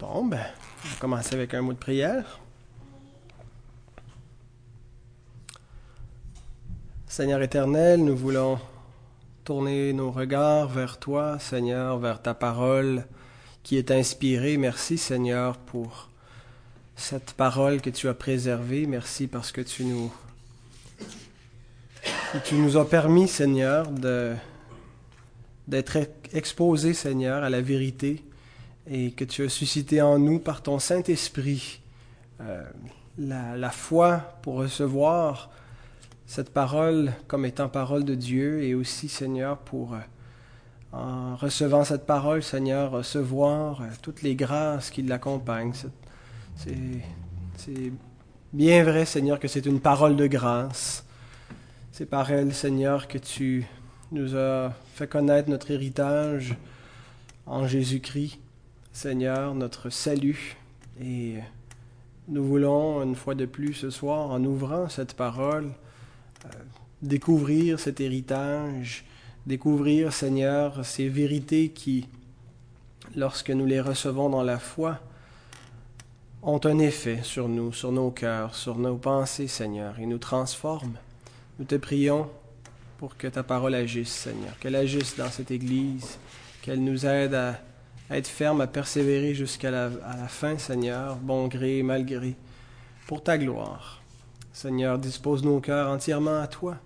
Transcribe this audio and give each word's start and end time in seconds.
Bon, 0.00 0.24
ben, 0.24 0.40
on 0.82 0.88
va 0.88 0.96
commencer 0.98 1.34
avec 1.34 1.52
un 1.52 1.60
mot 1.60 1.74
de 1.74 1.78
prière. 1.78 2.40
Seigneur 7.06 7.42
éternel, 7.42 8.02
nous 8.02 8.16
voulons 8.16 8.58
tourner 9.44 9.92
nos 9.92 10.10
regards 10.10 10.68
vers 10.68 10.98
toi, 10.98 11.38
Seigneur, 11.38 11.98
vers 11.98 12.22
ta 12.22 12.32
parole 12.32 13.04
qui 13.62 13.76
est 13.76 13.90
inspirée. 13.90 14.56
Merci, 14.56 14.96
Seigneur, 14.96 15.58
pour 15.58 16.08
cette 16.96 17.34
parole 17.34 17.82
que 17.82 17.90
tu 17.90 18.08
as 18.08 18.14
préservée. 18.14 18.86
Merci 18.86 19.26
parce 19.26 19.52
que 19.52 19.60
tu 19.60 19.84
nous, 19.84 20.10
tu 22.46 22.54
nous 22.54 22.78
as 22.78 22.88
permis, 22.88 23.28
Seigneur, 23.28 23.90
d'être 25.68 25.98
exposés, 26.32 26.94
Seigneur, 26.94 27.44
à 27.44 27.50
la 27.50 27.60
vérité 27.60 28.24
et 28.86 29.12
que 29.12 29.24
tu 29.24 29.44
as 29.44 29.48
suscité 29.48 30.02
en 30.02 30.18
nous 30.18 30.38
par 30.38 30.62
ton 30.62 30.78
Saint-Esprit 30.78 31.80
euh, 32.40 32.64
la, 33.18 33.70
foi 33.70 34.38
pour 34.42 34.54
recevoir 34.54 35.50
cette 36.26 36.50
parole 36.50 37.12
comme 37.26 37.44
étant 37.44 37.68
parole 37.68 38.04
de 38.04 38.14
Dieu 38.14 38.62
et 38.62 38.74
aussi, 38.74 39.08
Seigneur, 39.08 39.58
pour, 39.58 39.94
euh, 39.94 39.98
en 40.92 41.36
recevant 41.36 41.84
cette 41.84 42.06
parole, 42.06 42.42
Seigneur, 42.42 42.92
recevoir 42.92 43.82
euh, 43.82 43.86
toutes 44.00 44.22
les 44.22 44.34
grâces 44.34 44.90
qui 44.90 45.02
l'accompagnent. 45.02 45.74
C'est 46.56 47.92
bien 48.52 48.84
vrai, 48.84 49.04
Seigneur, 49.04 49.38
que 49.38 49.48
c'est 49.48 49.66
une 49.66 49.80
parole 49.80 50.16
de 50.16 50.26
grâce. 50.26 51.04
C'est 51.92 52.06
par 52.06 52.30
elle, 52.30 52.54
Seigneur, 52.54 53.06
que 53.06 53.18
tu 53.18 53.66
nous 54.12 54.34
as 54.36 54.72
fait 54.94 55.06
connaître 55.06 55.50
notre 55.50 55.70
héritage 55.70 56.56
en 57.46 57.66
Jésus-Christ. 57.66 58.38
Seigneur, 58.92 59.54
notre 59.54 59.88
salut. 59.90 60.56
Et 61.00 61.36
nous 62.28 62.44
voulons, 62.44 63.02
une 63.02 63.14
fois 63.14 63.34
de 63.34 63.46
plus 63.46 63.74
ce 63.74 63.90
soir, 63.90 64.30
en 64.30 64.44
ouvrant 64.44 64.88
cette 64.88 65.14
parole, 65.14 65.72
euh, 66.44 66.48
découvrir 67.02 67.78
cet 67.80 68.00
héritage, 68.00 69.04
découvrir, 69.46 70.12
Seigneur, 70.12 70.84
ces 70.84 71.08
vérités 71.08 71.70
qui, 71.70 72.08
lorsque 73.16 73.50
nous 73.50 73.66
les 73.66 73.80
recevons 73.80 74.28
dans 74.28 74.42
la 74.42 74.58
foi, 74.58 74.98
ont 76.42 76.60
un 76.64 76.78
effet 76.78 77.20
sur 77.22 77.48
nous, 77.48 77.72
sur 77.72 77.92
nos 77.92 78.10
cœurs, 78.10 78.54
sur 78.54 78.76
nos 78.76 78.96
pensées, 78.96 79.46
Seigneur, 79.46 79.98
et 79.98 80.06
nous 80.06 80.18
transforment. 80.18 80.96
Nous 81.58 81.64
te 81.64 81.74
prions 81.76 82.28
pour 82.98 83.16
que 83.16 83.28
ta 83.28 83.42
parole 83.42 83.74
agisse, 83.74 84.12
Seigneur, 84.12 84.58
qu'elle 84.58 84.76
agisse 84.76 85.16
dans 85.16 85.30
cette 85.30 85.50
Église, 85.50 86.18
qu'elle 86.62 86.82
nous 86.82 87.06
aide 87.06 87.34
à 87.34 87.60
être 88.10 88.28
ferme, 88.28 88.60
à 88.60 88.66
persévérer 88.66 89.34
jusqu'à 89.34 89.70
la, 89.70 89.88
la, 89.88 90.28
fin, 90.28 90.58
Seigneur, 90.58 91.16
bon 91.16 91.48
gré, 91.48 91.82
mal 91.82 92.04
gré, 92.04 92.34
pour 93.06 93.22
ta 93.22 93.38
gloire. 93.38 94.02
Seigneur, 94.52 94.98
dispose 94.98 95.44
nos 95.44 95.60
cœurs 95.60 95.88
entièrement 95.90 96.40
à 96.40 96.46
toi, 96.46 96.76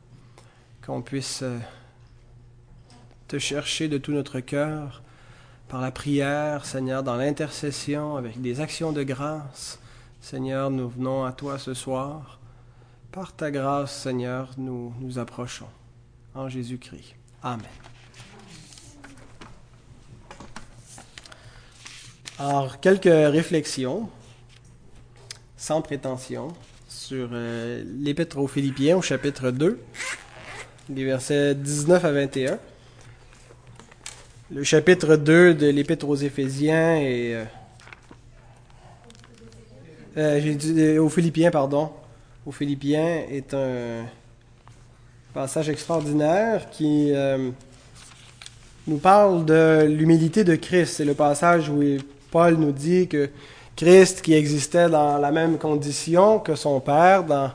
qu'on 0.84 1.02
puisse 1.02 1.40
euh, 1.42 1.58
te 3.28 3.38
chercher 3.38 3.88
de 3.88 3.98
tout 3.98 4.12
notre 4.12 4.40
cœur, 4.40 5.02
par 5.68 5.80
la 5.80 5.90
prière, 5.90 6.66
Seigneur, 6.66 7.02
dans 7.02 7.16
l'intercession, 7.16 8.16
avec 8.16 8.40
des 8.40 8.60
actions 8.60 8.92
de 8.92 9.02
grâce. 9.02 9.78
Seigneur, 10.20 10.70
nous 10.70 10.88
venons 10.88 11.24
à 11.24 11.32
toi 11.32 11.58
ce 11.58 11.74
soir. 11.74 12.38
Par 13.12 13.34
ta 13.34 13.50
grâce, 13.50 13.96
Seigneur, 14.02 14.50
nous 14.58 14.92
nous 15.00 15.18
approchons. 15.18 15.68
En 16.34 16.48
Jésus-Christ. 16.48 17.14
Amen. 17.42 17.93
Alors, 22.36 22.80
quelques 22.80 23.04
réflexions, 23.04 24.08
sans 25.56 25.80
prétention, 25.82 26.48
sur 26.88 27.28
euh, 27.32 27.84
l'Épître 28.00 28.38
aux 28.38 28.48
Philippiens 28.48 28.96
au 28.96 29.02
chapitre 29.02 29.52
2, 29.52 29.78
les 30.90 31.04
versets 31.04 31.54
19 31.54 32.04
à 32.04 32.10
21. 32.10 32.58
Le 34.50 34.64
chapitre 34.64 35.14
2 35.14 35.54
de 35.54 35.68
l'Épître 35.68 36.08
aux 36.08 36.16
Éphésiens 36.16 36.96
et. 36.96 37.36
Euh, 37.36 37.44
euh, 40.16 40.98
aux 40.98 41.08
Philippiens, 41.08 41.52
pardon. 41.52 41.92
Aux 42.46 42.52
Philippiens 42.52 43.22
est 43.30 43.54
un 43.54 44.06
passage 45.32 45.68
extraordinaire 45.68 46.68
qui 46.70 47.12
nous 48.86 48.98
parle 48.98 49.44
de 49.44 49.86
l'humilité 49.88 50.44
de 50.44 50.56
Christ. 50.56 50.96
C'est 50.96 51.04
le 51.04 51.14
passage 51.14 51.70
où 51.70 51.82
il 51.82 52.02
Paul 52.34 52.56
nous 52.56 52.72
dit 52.72 53.06
que 53.06 53.30
Christ, 53.76 54.20
qui 54.20 54.34
existait 54.34 54.88
dans 54.88 55.18
la 55.18 55.30
même 55.30 55.56
condition 55.56 56.40
que 56.40 56.56
son 56.56 56.80
Père, 56.80 57.22
dans 57.22 57.52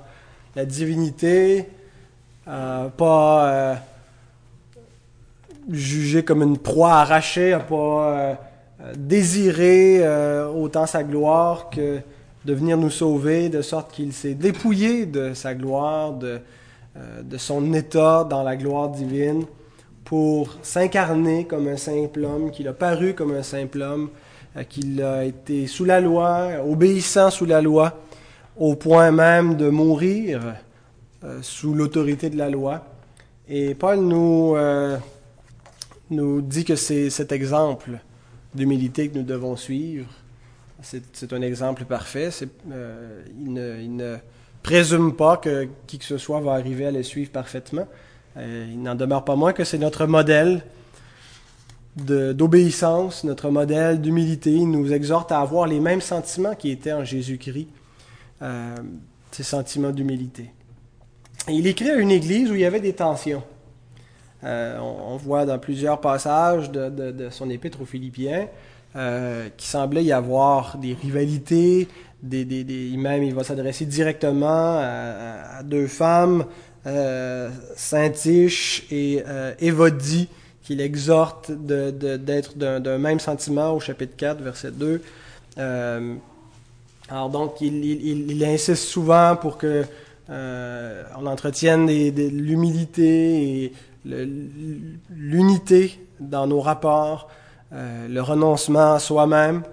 la 0.55 0.63
divinité, 0.63 1.65
euh, 2.47 2.87
pas 2.87 3.49
euh, 3.49 3.75
jugé 5.69 6.23
comme 6.23 6.43
une 6.43 6.57
proie 6.57 6.93
arrachée, 6.93 7.49
n'a 7.49 7.59
pas 7.59 7.75
euh, 7.75 8.33
désiré 8.95 10.01
autant 10.55 10.85
sa 10.85 11.03
gloire 11.03 11.69
que 11.69 11.99
de 12.45 12.53
venir 12.53 12.77
nous 12.77 12.89
sauver, 12.89 13.49
de 13.49 13.61
sorte 13.61 13.91
qu'il 13.91 14.13
s'est 14.13 14.33
dépouillé 14.33 15.05
de 15.05 15.33
sa 15.33 15.55
gloire, 15.55 16.13
de, 16.13 16.39
son 17.35 17.73
état 17.73 18.23
dans 18.23 18.43
la 18.43 18.55
gloire 18.55 18.87
divine, 18.87 19.43
pour 20.05 20.55
s'incarner 20.61 21.43
comme 21.43 21.67
un 21.67 21.75
simple 21.75 22.23
homme, 22.23 22.49
qu'il 22.49 22.69
a 22.69 22.73
paru 22.73 23.13
comme 23.13 23.35
un 23.35 23.43
simple 23.43 23.81
homme, 23.81 24.09
euh, 24.09 24.28
qu'il 24.63 25.01
a 25.01 25.25
été 25.25 25.67
sous 25.67 25.85
la 25.85 26.01
loi, 26.01 26.49
obéissant 26.65 27.29
sous 27.29 27.45
la 27.45 27.61
loi, 27.61 28.01
au 28.57 28.75
point 28.75 29.11
même 29.11 29.55
de 29.55 29.69
mourir 29.69 30.55
euh, 31.23 31.39
sous 31.41 31.73
l'autorité 31.73 32.29
de 32.29 32.37
la 32.37 32.49
loi. 32.49 32.85
Et 33.47 33.73
Paul 33.75 33.99
nous, 33.99 34.55
euh, 34.55 34.97
nous 36.09 36.41
dit 36.41 36.65
que 36.65 36.75
c'est 36.75 37.09
cet 37.09 37.31
exemple 37.31 37.99
d'humilité 38.53 39.09
que 39.09 39.17
nous 39.17 39.23
devons 39.23 39.55
suivre. 39.55 40.07
C'est 40.81 41.33
un 41.33 41.41
exemple 41.41 41.83
parfait. 41.83 42.29
il, 42.65 43.53
ne, 43.53 44.15
présume 44.63 45.13
pas 45.13 45.35
que 45.35 45.67
qui 45.87 45.99
que 45.99 46.05
ce 46.05 46.17
soit 46.17 46.39
va 46.39 46.53
arriver 46.53 46.85
à 46.85 46.91
le 46.91 47.03
suivre 47.03 47.31
parfaitement. 47.31 47.85
il 48.37 48.81
n'en 48.81 48.95
demeure 48.95 49.25
pas 49.25 49.35
moins 49.35 49.51
que 49.51 49.65
c'est 49.65 49.77
notre 49.77 50.05
modèle 50.05 50.63
d'obéissance, 51.95 53.23
notre 53.23 53.49
modèle 53.49 54.01
d'humilité, 54.01 54.51
nous 54.59 54.93
exhorte 54.93 55.31
à 55.31 55.39
avoir 55.39 55.67
les 55.67 55.79
mêmes 55.79 56.01
sentiments 56.01 56.55
qui 56.55 56.71
étaient 56.71 56.93
en 56.93 57.03
Jésus-Christ, 57.03 57.67
euh, 58.41 58.75
ces 59.31 59.43
sentiments 59.43 59.91
d'humilité. 59.91 60.51
Il 61.47 61.67
écrit 61.67 61.89
à 61.89 61.95
une 61.95 62.11
église 62.11 62.51
où 62.51 62.55
il 62.55 62.61
y 62.61 62.65
avait 62.65 62.79
des 62.79 62.93
tensions. 62.93 63.43
Euh, 64.43 64.77
on, 64.79 65.17
voit 65.17 65.45
dans 65.45 65.59
plusieurs 65.59 65.99
passages 65.99 66.71
de, 66.71 67.27
son 67.29 67.49
épître 67.49 67.81
aux 67.81 67.85
Philippiens 67.85 68.47
euh, 68.95 69.49
qu'il 69.57 69.67
semblait 69.67 70.03
y 70.03 70.13
avoir 70.13 70.77
des 70.77 70.93
rivalités, 70.93 71.89
des, 72.23 72.45
même 72.97 73.23
il 73.23 73.33
va 73.33 73.43
s'adresser 73.43 73.85
directement 73.85 74.79
à, 74.79 75.61
deux 75.63 75.87
femmes, 75.87 76.45
euh, 76.87 77.49
Saint-Iche 77.75 78.87
et 78.91 79.23
Évodie, 79.59 80.29
qu'il 80.63 80.81
exhorte 80.81 81.51
d'être 81.51 82.57
d'un 82.57 82.97
même 82.97 83.19
sentiment 83.19 83.71
au 83.71 83.79
chapitre 83.79 84.15
4, 84.15 84.41
verset 84.41 84.71
2. 84.71 85.01
Euh, 85.57 86.15
alors 87.09 87.29
donc, 87.29 87.59
il, 87.61 88.43
insiste 88.43 88.83
souvent 88.83 89.35
pour 89.35 89.57
que 89.57 89.83
euh, 90.29 91.03
on 91.17 91.25
entretienne 91.25 91.87
l'humilité 91.87 93.63
et 93.63 93.73
l'unité 94.05 95.99
dans 96.19 96.45
nos 96.45 96.61
rapports, 96.61 97.29
euh, 97.73 98.07
le 98.07 98.21
renoncement 98.21 98.93
à 98.93 98.99
soi-même. 98.99 99.63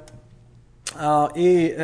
Et 1.34 1.74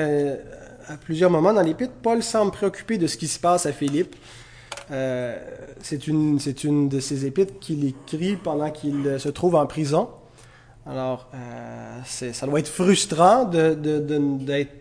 à 0.88 0.96
plusieurs 0.96 1.30
moments 1.30 1.52
dans 1.52 1.62
l'Épître, 1.62 1.92
Paul 2.02 2.22
semble 2.22 2.50
préoccupé 2.50 2.98
de 2.98 3.06
ce 3.06 3.16
qui 3.16 3.28
se 3.28 3.38
passe 3.38 3.66
à 3.66 3.72
Philippe. 3.72 4.16
Euh, 4.90 5.36
c'est 5.80 6.06
une, 6.06 6.38
une 6.64 6.88
de 6.88 7.00
ses 7.00 7.26
épîtres 7.26 7.58
qu'il 7.60 7.84
écrit 7.86 8.36
pendant 8.36 8.70
qu'il 8.70 9.18
se 9.18 9.28
trouve 9.28 9.54
en 9.54 9.66
prison. 9.66 10.08
Alors, 10.86 11.28
euh, 11.34 12.00
ça 12.04 12.46
doit 12.46 12.58
être 12.58 12.68
frustrant 12.68 13.44
de, 13.44 13.74
d'être 13.74 14.74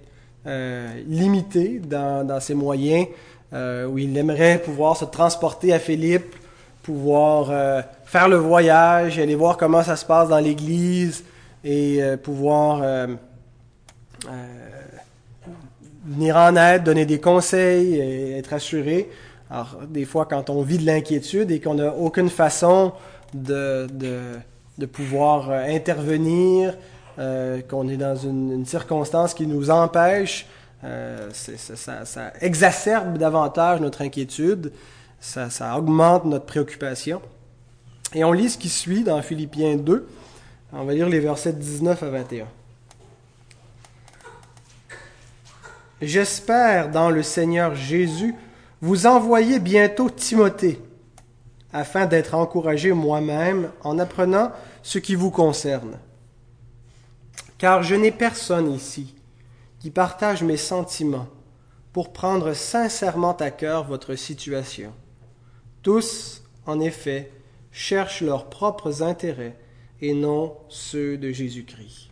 euh, 0.47 1.01
limité 1.07 1.79
dans, 1.79 2.25
dans, 2.25 2.39
ses 2.39 2.55
moyens, 2.55 3.07
où 3.53 3.97
il 3.97 4.17
aimerait 4.17 4.61
pouvoir 4.63 4.95
se 4.95 5.05
transporter 5.05 5.73
à 5.73 5.79
Philippe, 5.79 6.35
pouvoir 6.83 7.83
faire 8.05 8.29
le 8.29 8.37
voyage, 8.37 9.19
aller 9.19 9.35
voir 9.35 9.57
comment 9.57 9.83
ça 9.83 9.97
se 9.97 10.05
passe 10.05 10.29
dans 10.29 10.39
l'Église 10.39 11.25
et 11.65 12.01
pouvoir 12.23 13.07
venir 16.05 16.37
en 16.37 16.55
aide, 16.55 16.83
donner 16.83 17.05
des 17.05 17.19
conseils 17.19 17.95
et 17.95 18.37
être 18.37 18.53
assuré. 18.53 19.09
Alors, 19.51 19.81
des 19.87 20.05
fois, 20.05 20.25
quand 20.25 20.49
on 20.49 20.61
vit 20.61 20.77
de 20.77 20.85
l'inquiétude 20.85 21.51
et 21.51 21.59
qu'on 21.59 21.75
n'a 21.75 21.93
aucune 21.93 22.29
façon 22.29 22.93
de, 23.33 23.87
de, 24.77 24.85
pouvoir 24.85 25.51
euh, 25.51 25.65
intervenir, 25.67 26.77
qu'on 27.69 27.87
est 27.87 27.97
dans 27.97 28.15
une, 28.15 28.65
circonstance 28.65 29.35
qui 29.35 29.45
nous 29.45 29.69
empêche, 29.69 30.47
ça, 30.81 32.05
ça, 32.05 32.33
exacerbe 32.41 33.19
davantage 33.19 33.79
notre 33.79 34.01
inquiétude, 34.01 34.71
ça, 35.19 35.51
ça 35.51 35.77
augmente 35.77 36.25
notre 36.25 36.45
préoccupation. 36.45 37.21
Et 38.13 38.23
on 38.23 38.31
lit 38.31 38.49
ce 38.49 38.57
qui 38.57 38.69
suit 38.69 39.03
dans 39.03 39.21
Philippiens 39.21 39.75
2. 39.75 40.07
On 40.73 40.83
va 40.83 40.93
lire 40.93 41.07
les 41.07 41.19
versets 41.19 41.53
19 41.53 42.01
à 42.01 42.09
21. 42.09 42.45
J'espère 46.01 46.89
dans 46.89 47.09
le 47.09 47.23
Seigneur 47.23 47.75
Jésus 47.75 48.33
vous 48.81 49.05
envoyer 49.05 49.59
bientôt 49.59 50.09
Timothée, 50.09 50.81
afin 51.71 52.05
d'être 52.07 52.35
encouragé 52.35 52.91
moi-même 52.91 53.71
en 53.83 53.99
apprenant 53.99 54.51
ce 54.81 54.97
qui 54.99 55.15
vous 55.15 55.31
concerne. 55.31 55.99
Car 57.57 57.83
je 57.83 57.95
n'ai 57.95 58.11
personne 58.11 58.71
ici 58.71 59.15
qui 59.79 59.91
partage 59.91 60.43
mes 60.43 60.57
sentiments 60.57 61.27
pour 61.93 62.11
prendre 62.11 62.53
sincèrement 62.53 63.37
à 63.37 63.51
cœur 63.51 63.83
votre 63.85 64.15
situation. 64.15 64.93
Tous, 65.83 66.43
en 66.65 66.79
effet, 66.79 67.31
cherchent 67.71 68.21
leurs 68.21 68.49
propres 68.49 69.03
intérêts 69.03 69.57
et 70.01 70.13
non 70.13 70.57
ceux 70.69 71.17
de 71.17 71.31
Jésus-Christ. 71.31 72.10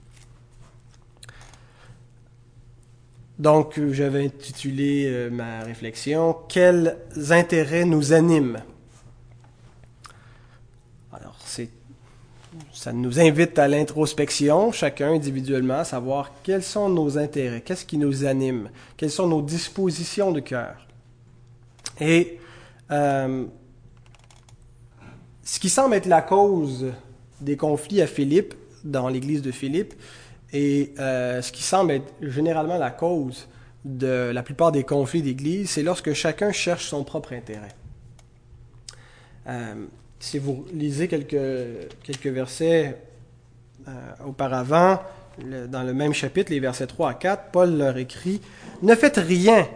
Donc, 3.40 3.80
j'avais 3.94 4.26
intitulé 4.26 5.06
euh, 5.08 5.30
ma 5.30 5.64
réflexion 5.64 6.36
Quels 6.50 6.98
intérêts 7.30 7.86
nous 7.86 8.12
animent? 8.12 8.62
Alors, 11.14 11.38
c'est, 11.46 11.70
ça 12.74 12.92
nous 12.92 13.18
invite 13.18 13.58
à 13.58 13.70
l'introspection, 13.70 14.74
chacun 14.74 15.14
individuellement, 15.14 15.80
à 15.80 15.84
savoir 15.86 16.34
quels 16.44 16.64
sont 16.64 16.90
nos 16.90 17.18
intérêts, 17.18 17.62
qu'est-ce 17.62 17.86
qui 17.86 17.98
nous 17.98 18.26
anime, 18.26 18.70
quelles 18.98 19.10
sont 19.10 19.28
nos 19.28 19.42
dispositions 19.42 20.34
de 20.34 20.42
cœur. 20.42 20.86
Et 22.02 22.40
euh, 22.92 23.46
ce 25.44 25.60
qui 25.62 25.70
semble 25.70 25.96
être 25.96 26.08
la 26.08 26.22
cause 26.22 26.88
des 27.40 27.56
conflits 27.56 28.02
à 28.02 28.08
Philippe, 28.08 28.54
dans 28.84 29.08
l'église 29.08 29.42
de 29.42 29.52
Philippe, 29.52 29.94
et 30.52 30.94
euh, 31.00 31.42
ce 31.42 31.52
qui 31.52 31.64
semble 31.64 31.92
être 31.92 32.14
généralement 32.22 32.78
la 32.78 32.92
cause 32.92 33.48
de 33.86 34.32
la 34.34 34.44
plupart 34.44 34.72
des 34.72 34.84
conflits 34.84 35.22
d'église, 35.22 35.70
c'est 35.70 35.84
lorsque 35.84 36.14
chacun 36.14 36.52
cherche 36.52 36.86
son 36.86 37.04
propre 37.04 37.34
intérêt. 37.34 37.76
Euh, 39.48 39.86
si 40.20 40.38
vous 40.38 40.66
lisez 40.74 41.08
quelques, 41.08 42.26
versets 42.26 43.02
euh, 43.88 43.92
auparavant, 44.26 45.00
dans 45.70 45.84
le 45.84 45.94
même 45.94 46.14
chapitre, 46.14 46.52
les 46.52 46.60
versets 46.60 46.88
3 46.88 47.12
à 47.12 47.14
4, 47.14 47.52
Paul 47.52 47.78
leur 47.78 47.98
écrit 47.98 48.42
Ne 48.82 48.96
faites 48.96 49.18
rien 49.18 49.68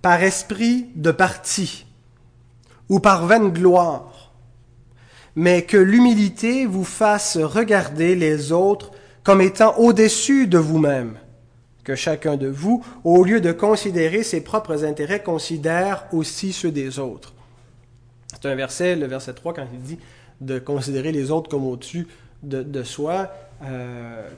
par 0.00 0.22
esprit 0.22 0.86
de 0.94 1.10
parti 1.10 1.86
ou 2.88 3.00
par 3.00 3.26
vaine 3.26 3.48
gloire, 3.48 4.32
mais 5.34 5.62
que 5.62 5.76
l'humilité 5.76 6.66
vous 6.66 6.84
fasse 6.84 7.36
regarder 7.36 8.14
les 8.14 8.52
autres 8.52 8.92
comme 9.26 9.40
étant 9.40 9.76
au-dessus 9.78 10.46
de 10.46 10.56
vous-même, 10.56 11.18
que 11.82 11.96
chacun 11.96 12.36
de 12.36 12.46
vous, 12.46 12.84
au 13.02 13.24
lieu 13.24 13.40
de 13.40 13.50
considérer 13.50 14.22
ses 14.22 14.40
propres 14.40 14.84
intérêts, 14.84 15.20
considère 15.20 16.06
aussi 16.12 16.52
ceux 16.52 16.70
des 16.70 17.00
autres. 17.00 17.34
C'est 18.32 18.46
un 18.46 18.54
verset, 18.54 18.94
le 18.94 19.06
verset 19.06 19.32
3, 19.32 19.52
quand 19.52 19.66
il 19.72 19.80
dit 19.80 19.98
de 20.40 20.60
considérer 20.60 21.10
les 21.10 21.32
autres 21.32 21.50
comme 21.50 21.66
au-dessus 21.66 22.06
de, 22.44 22.82
soi. 22.84 23.32
Euh, 23.64 24.30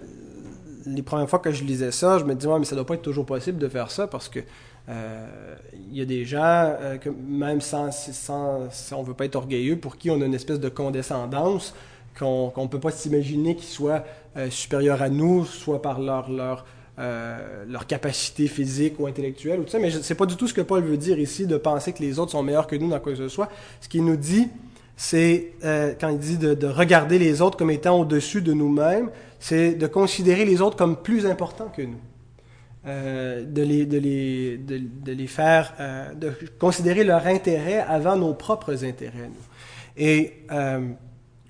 les 0.87 1.03
premières 1.03 1.29
fois 1.29 1.41
que 1.41 1.53
je 1.53 1.65
lisais 1.65 1.93
ça, 1.93 2.19
je 2.19 2.25
me 2.25 2.35
disais, 2.35 2.49
mais 2.59 2.65
ça 2.65 2.75
ne 2.75 2.81
doit 2.81 2.87
pas 2.87 2.95
être 2.95 3.03
toujours 3.03 3.27
possible 3.27 3.59
de 3.59 3.69
faire 3.69 3.91
ça 3.91 4.07
parce 4.07 4.31
que 4.31 4.41
euh, 4.89 5.55
il 5.91 5.99
y 5.99 6.01
a 6.01 6.07
des 6.07 6.25
gens, 6.25 6.41
euh, 6.81 6.97
même 7.29 7.61
sans, 7.61 7.91
si 7.93 8.33
on 8.33 9.03
ne 9.03 9.07
veut 9.07 9.13
pas 9.13 9.27
être 9.27 9.37
orgueilleux, 9.37 9.77
pour 9.77 9.99
qui 9.99 10.11
on 10.11 10.23
a 10.23 10.25
une 10.25 10.35
espèce 10.35 10.61
de 10.61 10.71
condescendance, 10.71 11.75
qu'on 12.19 12.53
ne 12.57 12.69
peut 12.69 12.81
pas 12.81 12.91
s'imaginer 12.91 13.55
qu'ils 13.55 13.69
soient 13.69 14.05
euh, 14.37 14.51
supérieurs 14.51 15.03
à 15.03 15.09
nous, 15.09 15.45
soit 15.45 15.83
par 15.83 16.01
leur, 16.01 16.31
leur, 16.31 16.67
leur 17.69 17.87
capacité 17.87 18.49
physique 18.49 18.99
ou 18.99 19.07
intellectuelle, 19.07 19.61
ou 19.61 19.63
tout 19.63 19.71
ça. 19.71 19.79
mais 19.79 19.91
c'est 19.91 20.17
pas 20.17 20.27
du 20.27 20.35
tout 20.35 20.49
ce 20.49 20.55
que 20.55 20.63
Paul 20.63 20.83
veut 20.83 20.97
dire 20.97 21.21
ici, 21.21 21.47
de 21.47 21.57
penser 21.57 21.93
que 21.93 22.03
les 22.03 22.19
autres 22.19 22.33
sont 22.33 22.43
meilleurs 22.43 22.67
que 22.67 22.75
nous 22.75 22.89
dans 22.89 22.99
quoi 22.99 23.13
que 23.13 23.19
ce 23.19 23.29
soit. 23.29 23.49
Ce 23.81 23.89
qu'il 23.89 24.05
nous 24.05 24.17
dit, 24.17 24.49
c'est, 24.97 25.53
quand 26.01 26.09
il 26.09 26.19
dit 26.19 26.39
de, 26.39 26.55
de, 26.55 26.67
regarder 26.67 27.21
les 27.21 27.41
autres 27.41 27.57
comme 27.57 27.71
étant 27.71 28.01
au-dessus 28.01 28.43
de 28.43 28.53
nous-mêmes, 28.53 29.11
c'est 29.39 29.75
de 29.75 29.87
considérer 29.87 30.45
les 30.45 30.61
autres 30.61 30.77
comme 30.77 30.97
plus 30.97 31.25
importants 31.25 31.69
que 31.69 31.83
nous. 31.83 32.01
Euh, 32.89 33.45
de, 33.45 33.63
les, 33.63 33.85
de, 33.85 33.99
les, 33.99 34.57
de, 34.57 35.13
les, 35.13 35.27
faire, 35.27 35.75
euh, 35.79 36.15
de 36.15 36.33
considérer 36.59 37.05
leur 37.05 37.27
intérêt 37.27 37.81
avant 37.81 38.17
nos 38.17 38.33
propres 38.33 38.85
intérêts. 38.85 39.31
Et 39.97 40.45
euh, 40.53 40.93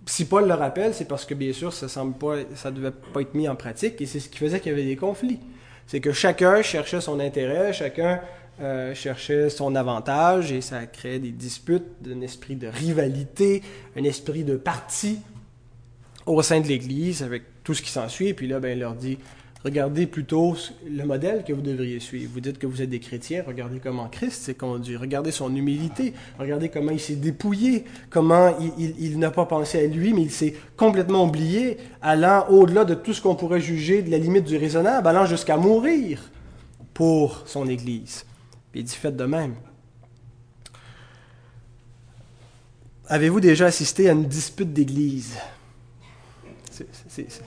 si 0.09 0.25
Paul 0.25 0.49
le 0.49 0.55
rappelle, 0.55 0.95
c'est 0.95 1.07
parce 1.07 1.25
que 1.25 1.35
bien 1.35 1.53
sûr, 1.53 1.73
ça 1.73 1.89
semble 1.89 2.15
pas, 2.15 2.37
ça 2.55 2.71
devait 2.71 2.91
pas 2.91 3.21
être 3.21 3.35
mis 3.35 3.49
en 3.49 3.57
pratique, 3.57 4.01
et 4.01 4.07
c'est 4.07 4.21
ce 4.21 4.29
qui 4.29 4.39
faisait 4.39 4.61
qu'il 4.61 4.73
y 4.73 4.75
avait 4.75 4.85
des 4.85 4.97
conflits. 4.97 5.39
C'est 5.87 6.01
que 6.01 6.13
chacun 6.13 6.63
cherchait 6.63 7.01
son 7.01 7.21
intérêt, 7.21 7.73
chacun 7.73 8.21
cherchait 8.95 9.51
son 9.51 9.77
avantage, 9.77 10.51
et 10.51 10.61
ça 10.61 10.87
créait 10.87 11.19
des 11.19 11.31
disputes, 11.31 11.85
un 12.11 12.21
esprit 12.23 12.57
de 12.57 12.67
rivalité, 12.67 13.63
un 13.97 14.05
esprit 14.05 14.45
de 14.45 14.57
parti 14.57 15.21
au 16.27 16.43
sein 16.43 16.61
de 16.61 16.67
l'Église, 16.67 17.23
avec 17.23 17.43
tout 17.63 17.75
ce 17.75 17.83
qui 17.83 17.91
s'ensuit. 17.91 18.29
Et 18.29 18.35
puis 18.35 18.49
là, 18.49 18.61
ben, 18.61 18.77
il 18.77 18.81
leur 18.81 18.95
dit 18.95 19.19
Regardez 19.65 20.07
plutôt 20.07 20.55
le 20.89 21.05
modèle 21.05 21.43
que 21.43 21.53
vous 21.53 21.61
devriez 21.61 21.99
suivre. 21.99 22.31
Vous 22.33 22.41
dites 22.41 22.59
que 22.59 22.67
vous 22.67 22.81
êtes 22.81 22.91
des 22.91 23.01
chrétiens, 23.01 23.43
regardez 23.45 23.81
comment 23.81 24.09
Christ 24.09 24.43
s'est 24.43 24.55
conduit, 24.55 24.97
regardez 24.97 25.33
son 25.33 25.55
humilité, 25.55 26.15
regardez 26.39 26.69
comment 26.69 26.93
il 26.93 27.01
s'est 27.01 27.17
dépouillé, 27.17 27.85
comment 28.09 28.57
il, 28.79 29.19
n'a 29.19 29.33
pas 29.33 29.47
pensé 29.47 29.85
à 29.85 29.87
lui, 29.87 30.13
mais 30.13 30.23
il 30.23 30.31
s'est 30.31 30.55
complètement 30.77 31.25
oublié, 31.25 31.77
allant 32.03 32.47
au-delà 32.49 32.85
de 32.85 32.95
tout 32.95 33.13
ce 33.13 33.21
qu'on 33.21 33.35
pourrait 33.35 33.61
juger 33.61 34.03
de 34.03 34.11
la 34.13 34.19
limite 34.19 34.45
du 34.45 34.57
raisonnable, 34.57 35.09
allant 35.09 35.27
jusqu'à 35.27 35.57
mourir 35.57 36.31
pour 36.95 37.43
son 37.47 37.69
Église. 37.69 38.25
Puis 38.71 38.83
il 38.83 38.85
dit 38.85 38.95
faites 38.95 39.17
de 39.17 39.25
même. 39.25 39.55
Avez-vous 43.09 43.41
déjà 43.41 43.67
assisté 43.67 44.09
à 44.09 44.13
une 44.13 44.27
dispute 44.27 44.73
d'Église 44.73 45.37
C'est 46.71 47.43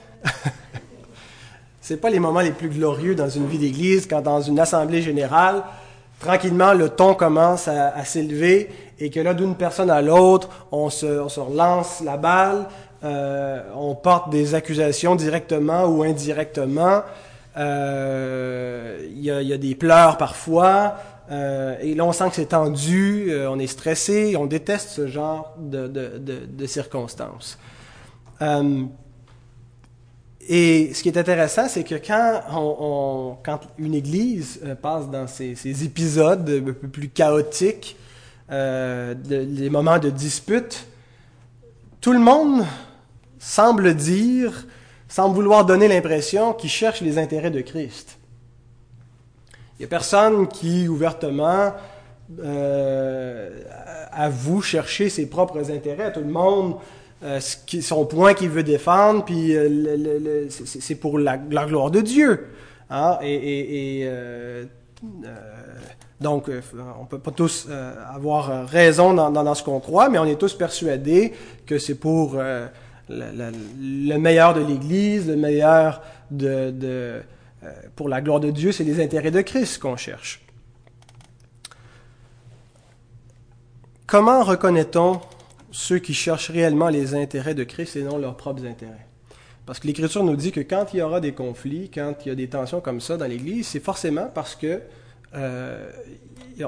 c'est 1.92 1.98
pas 1.98 2.08
les 2.08 2.20
moments 2.20 2.40
les 2.40 2.52
plus 2.52 2.70
glorieux 2.70 3.14
dans 3.14 3.28
une 3.28 3.46
vie 3.46 3.58
d'église 3.58 4.06
quand 4.06 4.22
dans 4.22 4.40
une 4.40 4.58
assemblée 4.58 5.02
générale, 5.02 5.62
tranquillement, 6.20 6.72
le 6.72 6.88
ton 6.88 7.14
commence 7.14 7.68
à, 7.68 8.02
s'élever 8.06 8.70
et 8.98 9.10
que 9.10 9.20
là, 9.20 9.34
d'une 9.34 9.56
personne 9.56 9.90
à 9.90 10.00
l'autre, 10.00 10.48
on 10.72 10.88
se, 10.88 11.38
relance 11.38 12.00
la 12.02 12.16
balle, 12.16 12.64
euh, 13.04 13.60
on 13.76 13.94
porte 13.94 14.30
des 14.30 14.54
accusations 14.54 15.16
directement 15.16 15.84
ou 15.84 16.02
indirectement. 16.02 17.02
Euh, 17.58 19.06
il 19.14 19.22
y, 19.22 19.30
a, 19.30 19.58
des 19.58 19.74
pleurs 19.74 20.16
parfois. 20.16 20.94
Euh, 21.30 21.76
et 21.82 21.94
là, 21.94 22.06
on 22.06 22.12
sent 22.12 22.30
que 22.30 22.36
c'est 22.36 22.46
tendu, 22.46 23.30
on 23.50 23.58
est 23.58 23.66
stressé, 23.66 24.34
on 24.38 24.46
déteste 24.46 24.88
ce 24.88 25.08
genre 25.08 25.54
de 25.58 26.66
circonstances. 26.66 27.58
Et 30.48 30.92
ce 30.92 31.02
qui 31.02 31.08
est 31.08 31.16
intéressant, 31.16 31.68
c'est 31.68 31.84
que 31.84 31.94
quand, 31.94 33.60
une 33.78 33.94
église 33.94 34.60
euh, 34.64 34.74
passe 34.74 35.08
dans 35.08 35.26
ces, 35.26 35.84
épisodes 35.84 36.48
un 36.48 36.72
peu 36.72 36.88
plus 36.88 37.08
chaotiques, 37.08 37.96
euh, 38.50 39.14
des 39.14 39.70
moments 39.70 39.98
de 39.98 40.10
dispute, 40.10 40.86
tout 42.00 42.12
le 42.12 42.18
monde 42.18 42.64
semble 43.38 43.94
dire, 43.94 44.66
semble 45.08 45.34
vouloir 45.34 45.64
donner 45.64 45.86
l'impression 45.86 46.52
qu'il 46.52 46.70
cherche 46.70 47.00
les 47.00 47.18
intérêts 47.18 47.50
de 47.50 47.60
Christ. 47.60 48.18
Il 49.78 49.82
n'y 49.82 49.84
a 49.86 49.88
personne 49.88 50.48
qui 50.48 50.88
ouvertement 50.88 51.72
euh, 52.40 53.62
avoue 54.10 54.62
chercher 54.62 55.08
ses 55.08 55.26
propres 55.26 55.70
intérêts. 55.70 56.12
Tout 56.12 56.20
le 56.20 56.26
monde 56.26 56.76
euh, 57.24 57.38
son 57.40 58.04
point 58.04 58.34
qu'il 58.34 58.48
veut 58.48 58.64
défendre, 58.64 59.24
puis 59.24 59.56
euh, 59.56 60.48
c'est 60.48 60.96
pour 60.96 61.18
la, 61.18 61.36
gloire 61.38 61.92
de 61.92 62.00
Dieu. 62.00 62.48
Hein? 62.90 63.18
Et, 63.22 64.02
euh, 64.04 64.64
donc, 66.20 66.50
on 67.00 67.04
peut 67.04 67.18
pas 67.18 67.30
tous 67.30 67.68
avoir 68.14 68.66
raison 68.68 69.14
dans, 69.14 69.54
ce 69.54 69.62
qu'on 69.62 69.80
croit, 69.80 70.08
mais 70.08 70.18
on 70.18 70.24
est 70.24 70.38
tous 70.38 70.54
persuadés 70.54 71.32
que 71.66 71.78
c'est 71.78 71.96
pour 71.96 72.40
le, 73.08 74.16
meilleur 74.18 74.54
de 74.54 74.60
l'Église, 74.60 75.28
le 75.28 75.36
meilleur 75.36 76.02
de, 76.30 77.22
pour 77.96 78.08
la 78.08 78.20
gloire 78.20 78.38
de 78.40 78.50
Dieu, 78.50 78.70
c'est 78.70 78.84
les 78.84 79.02
intérêts 79.02 79.32
de 79.32 79.40
Christ 79.40 79.78
qu'on 79.80 79.96
cherche. 79.96 80.44
Comment 84.06 84.44
reconnaît-on 84.44 85.20
ceux 85.72 85.98
qui 85.98 86.14
cherchent 86.14 86.50
réellement 86.50 86.88
les 86.88 87.14
intérêts 87.14 87.54
de 87.54 87.64
Christ 87.64 87.96
et 87.96 88.02
non 88.02 88.18
leurs 88.18 88.36
propres 88.36 88.64
intérêts. 88.64 89.06
Parce 89.66 89.80
que 89.80 89.86
l'Écriture 89.86 90.22
nous 90.22 90.36
dit 90.36 90.52
que 90.52 90.60
quand 90.60 90.86
il 90.92 90.98
y 90.98 91.02
aura 91.02 91.20
des 91.20 91.32
conflits, 91.32 91.90
quand 91.92 92.14
il 92.24 92.28
y 92.28 92.30
a 92.30 92.34
des 92.34 92.48
tensions 92.48 92.80
comme 92.80 93.00
ça 93.00 93.16
dans 93.16 93.26
l'Église, 93.26 93.68
c'est 93.68 93.80
forcément 93.80 94.30
parce 94.32 94.54
que 94.54 94.80
euh, 95.34 95.90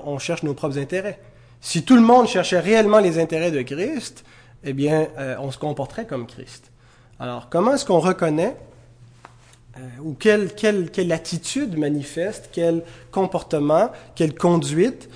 on 0.04 0.18
cherche 0.18 0.42
nos 0.42 0.54
propres 0.54 0.78
intérêts. 0.78 1.20
Si 1.60 1.82
tout 1.82 1.96
le 1.96 2.02
monde 2.02 2.28
cherchait 2.28 2.60
réellement 2.60 2.98
les 2.98 3.18
intérêts 3.18 3.50
de 3.50 3.62
Christ, 3.62 4.24
eh 4.64 4.72
bien, 4.72 5.08
euh, 5.18 5.36
on 5.38 5.50
se 5.50 5.58
comporterait 5.58 6.06
comme 6.06 6.26
Christ. 6.26 6.70
Alors, 7.18 7.48
comment 7.48 7.74
est-ce 7.74 7.84
qu'on 7.84 8.00
reconnaît 8.00 8.56
euh, 9.76 9.80
ou 10.02 10.14
quelle, 10.14 11.12
attitude 11.12 11.76
manifeste, 11.76 12.50
quel 12.52 12.82
comportement, 13.10 13.90
quelle 14.14 14.34
conduite 14.34 15.08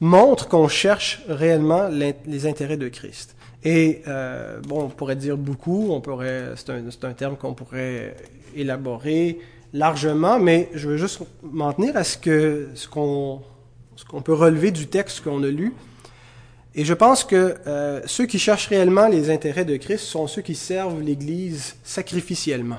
montre 0.00 0.48
qu'on 0.48 0.68
cherche 0.68 1.22
réellement 1.28 1.88
les 1.88 2.46
intérêts 2.46 2.76
de 2.76 2.88
Christ. 2.88 3.36
Et 3.64 4.02
euh, 4.06 4.60
bon, 4.60 4.84
on 4.84 4.88
pourrait 4.88 5.16
dire 5.16 5.36
beaucoup, 5.36 5.88
on 5.90 6.00
pourrait, 6.00 6.52
c'est 6.54 6.70
un, 6.70 6.84
un, 7.02 7.12
terme 7.12 7.36
qu'on 7.36 7.54
pourrait 7.54 8.16
élaborer 8.54 9.40
largement, 9.72 10.38
mais 10.38 10.70
je 10.74 10.88
veux 10.88 10.96
juste 10.96 11.20
m'en 11.42 11.72
tenir 11.72 11.96
à 11.96 12.04
ce 12.04 12.16
que 12.16 12.68
ce 12.74 12.88
qu'on 12.88 13.42
ce 13.96 14.04
qu'on 14.04 14.22
peut 14.22 14.32
relever 14.32 14.70
du 14.70 14.86
texte 14.86 15.22
qu'on 15.22 15.42
a 15.42 15.48
lu. 15.48 15.74
Et 16.76 16.84
je 16.84 16.94
pense 16.94 17.24
que 17.24 17.56
euh, 17.66 18.00
ceux 18.06 18.26
qui 18.26 18.38
cherchent 18.38 18.68
réellement 18.68 19.08
les 19.08 19.30
intérêts 19.30 19.64
de 19.64 19.76
Christ 19.76 20.04
sont 20.04 20.28
ceux 20.28 20.42
qui 20.42 20.54
servent 20.54 21.00
l'Église 21.00 21.74
sacrificiellement. 21.82 22.78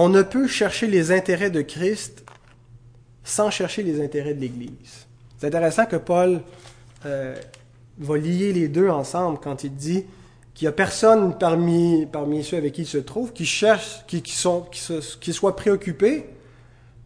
On 0.00 0.08
ne 0.08 0.22
peut 0.22 0.46
chercher 0.46 0.86
les 0.86 1.10
intérêts 1.10 1.50
de 1.50 1.60
Christ 1.60 2.24
sans 3.24 3.50
chercher 3.50 3.82
les 3.82 4.00
intérêts 4.00 4.32
de 4.32 4.40
l'Église. 4.40 5.08
C'est 5.36 5.48
intéressant 5.48 5.86
que 5.86 5.96
Paul 5.96 6.40
euh, 7.04 7.34
va 7.98 8.16
lier 8.16 8.52
les 8.52 8.68
deux 8.68 8.88
ensemble 8.88 9.40
quand 9.42 9.64
il 9.64 9.74
dit 9.74 10.04
qu'il 10.54 10.66
n'y 10.66 10.68
a 10.68 10.72
personne 10.72 11.36
parmi, 11.36 12.06
parmi 12.06 12.44
ceux 12.44 12.58
avec 12.58 12.74
qui 12.74 12.82
il 12.82 12.86
se 12.86 12.98
trouve 12.98 13.32
qui 13.32 13.44
cherche, 13.44 14.04
qui, 14.06 14.22
qui, 14.22 14.34
sont, 14.34 14.68
qui, 15.20 15.32
soit 15.32 15.56
préoccupé 15.56 16.26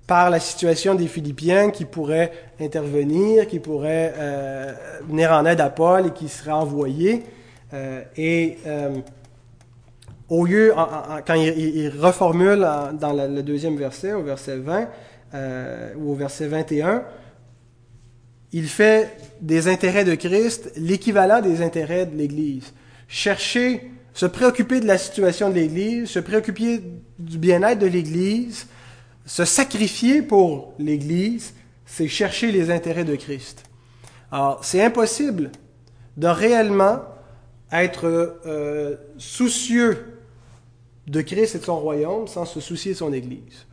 par 0.06 0.28
la 0.28 0.38
situation 0.38 0.94
des 0.94 1.06
Philippiens, 1.06 1.70
qui 1.70 1.86
pourrait 1.86 2.30
intervenir, 2.60 3.46
qui 3.46 3.58
pourrait 3.58 4.12
euh, 4.18 4.74
venir 5.08 5.32
en 5.32 5.46
aide 5.46 5.62
à 5.62 5.70
Paul 5.70 6.08
et 6.08 6.10
qui 6.10 6.28
serait 6.28 6.50
envoyé. 6.50 7.24
Euh, 7.72 8.02
et 8.18 8.58
au 10.32 10.46
lieu, 10.46 10.72
quand 11.26 11.34
il, 11.34 11.90
reformule 11.90 12.66
dans 12.94 13.12
le 13.12 13.42
deuxième 13.42 13.76
verset, 13.76 14.14
au 14.14 14.22
verset 14.22 14.56
20 14.56 14.88
euh, 15.34 15.92
ou 15.98 16.12
au 16.12 16.14
verset 16.14 16.46
21, 16.46 17.04
il 18.52 18.66
fait 18.66 19.14
des 19.42 19.68
intérêts 19.68 20.06
de 20.06 20.14
Christ 20.14 20.72
l'équivalent 20.76 21.42
des 21.42 21.60
intérêts 21.60 22.06
de 22.06 22.16
l'Église. 22.16 22.72
Chercher, 23.08 23.90
se 24.14 24.24
préoccuper 24.24 24.80
de 24.80 24.86
la 24.86 24.96
situation 24.96 25.50
de 25.50 25.54
l'Église, 25.56 26.08
se 26.08 26.18
préoccuper 26.18 26.82
du 27.18 27.36
bien-être 27.36 27.80
de 27.80 27.86
l'Église, 27.86 28.68
se 29.26 29.44
sacrifier 29.44 30.22
pour 30.22 30.72
l'Église, 30.78 31.52
c'est 31.84 32.08
chercher 32.08 32.52
les 32.52 32.70
intérêts 32.70 33.04
de 33.04 33.16
Christ. 33.16 33.64
Alors, 34.30 34.64
c'est 34.64 34.82
impossible 34.82 35.50
de 36.16 36.26
réellement 36.26 37.00
être 37.70 38.38
euh, 38.46 38.96
soucieux 39.18 40.11
de 41.06 41.20
Christ 41.20 41.54
et 41.54 41.58
de 41.58 41.64
son 41.64 41.78
royaume 41.78 42.28
sans 42.28 42.44
se 42.44 42.60
soucier 42.60 42.92
de 42.92 42.98
son 42.98 43.12
Église. 43.12 43.66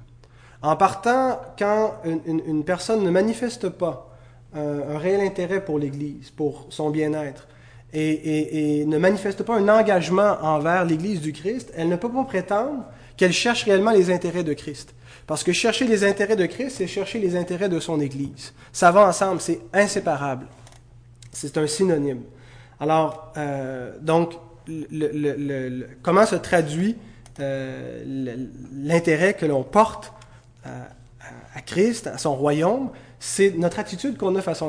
En 0.62 0.76
partant, 0.76 1.40
quand 1.58 1.96
une, 2.06 2.64
personne 2.64 3.04
ne 3.04 3.10
manifeste 3.10 3.70
pas 3.70 4.10
un, 4.54 4.98
réel 4.98 5.22
intérêt 5.22 5.64
pour 5.64 5.80
l'Église, 5.80 6.32
pour 6.32 6.68
son 6.70 6.90
bien-être, 6.90 7.48
et, 7.94 8.84
ne 8.86 8.98
manifeste 8.98 9.44
pas 9.44 9.56
un 9.56 9.68
engagement 9.70 10.38
envers 10.42 10.86
l'Église 10.86 11.22
du 11.22 11.32
Christ, 11.32 11.72
elle 11.76 11.90
ne 11.90 11.96
peut 11.96 12.12
pas 12.12 12.24
prétendre 12.24 12.84
qu'elle 13.18 13.34
cherche 13.34 13.64
réellement 13.64 13.92
les 13.92 14.12
intérêts 14.12 14.44
de 14.44 14.54
Christ. 14.54 14.94
Parce 15.28 15.44
que 15.44 15.54
chercher 15.54 15.86
les 15.86 16.04
intérêts 16.04 16.36
de 16.36 16.46
Christ, 16.46 16.76
c'est 16.78 16.88
chercher 16.88 17.20
les 17.20 17.36
intérêts 17.36 17.70
de 17.70 17.80
son 17.80 18.00
Église. 18.00 18.54
Ça 18.72 18.92
va 18.92 19.08
ensemble, 19.08 19.42
c'est 19.42 19.62
inséparable. 19.74 20.48
C'est 21.32 21.58
un 21.58 21.68
synonyme. 21.68 22.24
Alors, 22.80 23.32
euh, 23.38 23.94
donc, 24.02 24.34
comment 26.02 26.26
se 26.26 26.36
traduit 26.36 26.96
euh, 27.40 28.36
l'intérêt 28.74 29.34
que 29.34 29.46
l'on 29.46 29.64
porte 29.64 30.14
à, 30.64 31.62
Christ, 31.62 32.08
à 32.08 32.18
son 32.18 32.36
royaume, 32.36 32.90
c'est 33.20 33.52
notre 33.58 33.80
attitude 33.80 34.18
qu'on 34.18 34.36
a 34.36 34.42
face, 34.42 34.62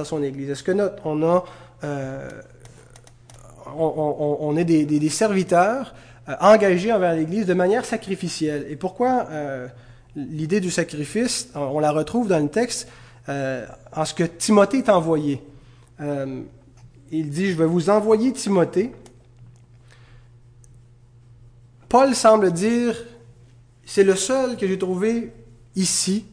à 0.00 0.04
son 0.04 0.22
Église. 0.22 0.50
Est-ce 0.50 0.62
que 0.62 0.72
notre, 0.72 1.04
on 1.04 1.42
euh, 1.84 2.30
est 4.56 4.64
des, 4.64 5.08
serviteurs 5.08 5.94
euh, 6.28 6.34
engagés 6.40 6.92
envers 6.92 7.14
l'Église 7.14 7.46
de 7.46 7.54
manière 7.54 7.84
sacrificielle? 7.84 8.66
Et 8.68 8.76
pourquoi 8.76 9.26
euh, 9.30 9.66
l'idée 10.14 10.60
du 10.60 10.70
sacrifice, 10.70 11.48
on, 11.54 11.80
la 11.80 11.90
retrouve 11.90 12.28
dans 12.28 12.38
le 12.38 12.48
texte 12.48 12.88
en 13.28 14.04
ce 14.04 14.14
que 14.14 14.24
Timothée 14.24 14.78
est 14.78 14.88
envoyé. 14.88 15.40
il 16.00 17.30
dit, 17.30 17.52
je 17.52 17.56
vais 17.56 17.66
vous 17.66 17.88
envoyer 17.88 18.32
Timothée. 18.32 18.92
Paul 21.92 22.14
semble 22.14 22.50
dire, 22.52 22.96
c'est 23.84 24.02
le 24.02 24.16
seul 24.16 24.56
que 24.56 24.66
j'ai 24.66 24.78
trouvé 24.78 25.30
ici, 25.76 26.24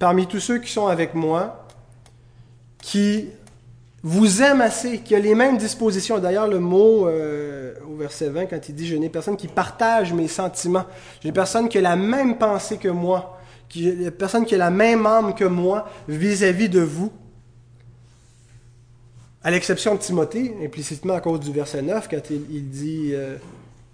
parmi 0.00 0.26
tous 0.26 0.40
ceux 0.40 0.58
qui 0.58 0.72
sont 0.72 0.88
avec 0.88 1.14
moi, 1.14 1.64
qui 2.82 3.28
vous 4.02 4.42
aime 4.42 4.60
assez, 4.60 4.98
qui 4.98 5.14
a 5.14 5.20
les 5.20 5.36
mêmes 5.36 5.58
dispositions. 5.58 6.18
D'ailleurs, 6.18 6.48
le 6.48 6.58
mot 6.58 7.06
euh, 7.06 7.72
au 7.88 7.94
verset 7.94 8.30
20, 8.30 8.46
quand 8.46 8.68
il 8.68 8.74
dit 8.74 8.88
Je 8.88 8.96
n'ai 8.96 9.08
personne 9.08 9.36
qui 9.36 9.46
partage 9.46 10.12
mes 10.12 10.26
sentiments, 10.26 10.86
j'ai 11.22 11.30
personne 11.30 11.68
qui 11.68 11.78
a 11.78 11.82
la 11.82 11.94
même 11.94 12.36
pensée 12.36 12.78
que 12.78 12.88
moi, 12.88 13.38
qui, 13.68 14.10
personne 14.10 14.44
qui 14.44 14.56
a 14.56 14.58
la 14.58 14.72
même 14.72 15.06
âme 15.06 15.36
que 15.36 15.44
moi 15.44 15.88
vis-à-vis 16.08 16.68
de 16.68 16.80
vous. 16.80 17.12
À 19.44 19.52
l'exception 19.52 19.94
de 19.94 20.00
Timothée, 20.00 20.52
implicitement 20.64 21.14
à 21.14 21.20
cause 21.20 21.38
du 21.38 21.52
verset 21.52 21.80
9, 21.80 22.08
quand 22.10 22.28
il, 22.28 22.70
dit 22.70 23.10
euh, 23.12 23.36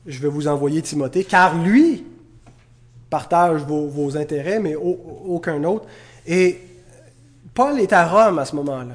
Je 0.06 0.18
vais 0.20 0.28
vous 0.28 0.49
envoyer 0.49 0.82
Timothée, 0.82 1.25
car 1.25 1.56
lui, 1.56 2.04
partage 3.08 3.62
vos, 3.62 4.16
intérêts, 4.16 4.58
mais 4.58 4.75
aucun 4.75 5.62
autre. 5.64 5.87
Et 6.26 6.61
Paul 7.54 7.80
est 7.80 7.92
à 7.92 8.06
Rome 8.06 8.38
à 8.38 8.44
ce 8.44 8.56
moment-là. 8.56 8.94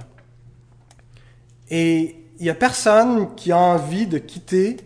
Et 1.70 2.16
il 2.40 2.44
n'y 2.44 2.50
a 2.50 2.56
personne 2.56 3.36
qui 3.36 3.52
a 3.52 3.58
envie 3.58 4.08
de 4.08 4.18
quitter 4.18 4.78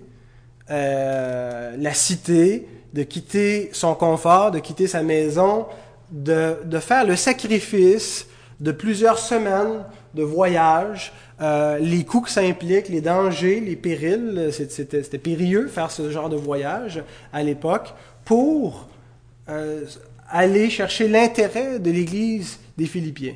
euh, 0.69 1.75
la 1.77 1.93
cité, 1.93 2.67
de 2.93 3.03
quitter 3.03 3.69
son 3.73 3.95
confort, 3.95 4.51
de 4.51 4.59
quitter 4.59 4.87
sa 4.87 5.03
maison, 5.03 5.65
de, 6.11 6.55
faire 6.79 7.05
le 7.05 7.15
sacrifice 7.15 8.27
de 8.59 8.71
plusieurs 8.71 9.17
semaines 9.19 9.83
de 10.13 10.23
voyage, 10.23 11.11
euh, 11.41 11.79
les 11.79 12.03
coûts 12.03 12.21
que 12.21 12.29
ça 12.29 12.41
implique, 12.41 12.89
les 12.89 13.01
dangers, 13.01 13.59
les 13.59 13.75
périls, 13.75 14.49
c'était 14.51 15.17
périlleux 15.17 15.67
faire 15.67 15.91
ce 15.91 16.11
genre 16.11 16.29
de 16.29 16.35
voyage 16.35 17.03
à 17.31 17.43
l'époque 17.43 17.93
pour 18.25 18.87
euh, 19.49 19.85
aller 20.29 20.69
chercher 20.69 21.07
l'intérêt 21.07 21.79
de 21.79 21.91
l'Église 21.91 22.59
des 22.77 22.85
Philippiens. 22.85 23.35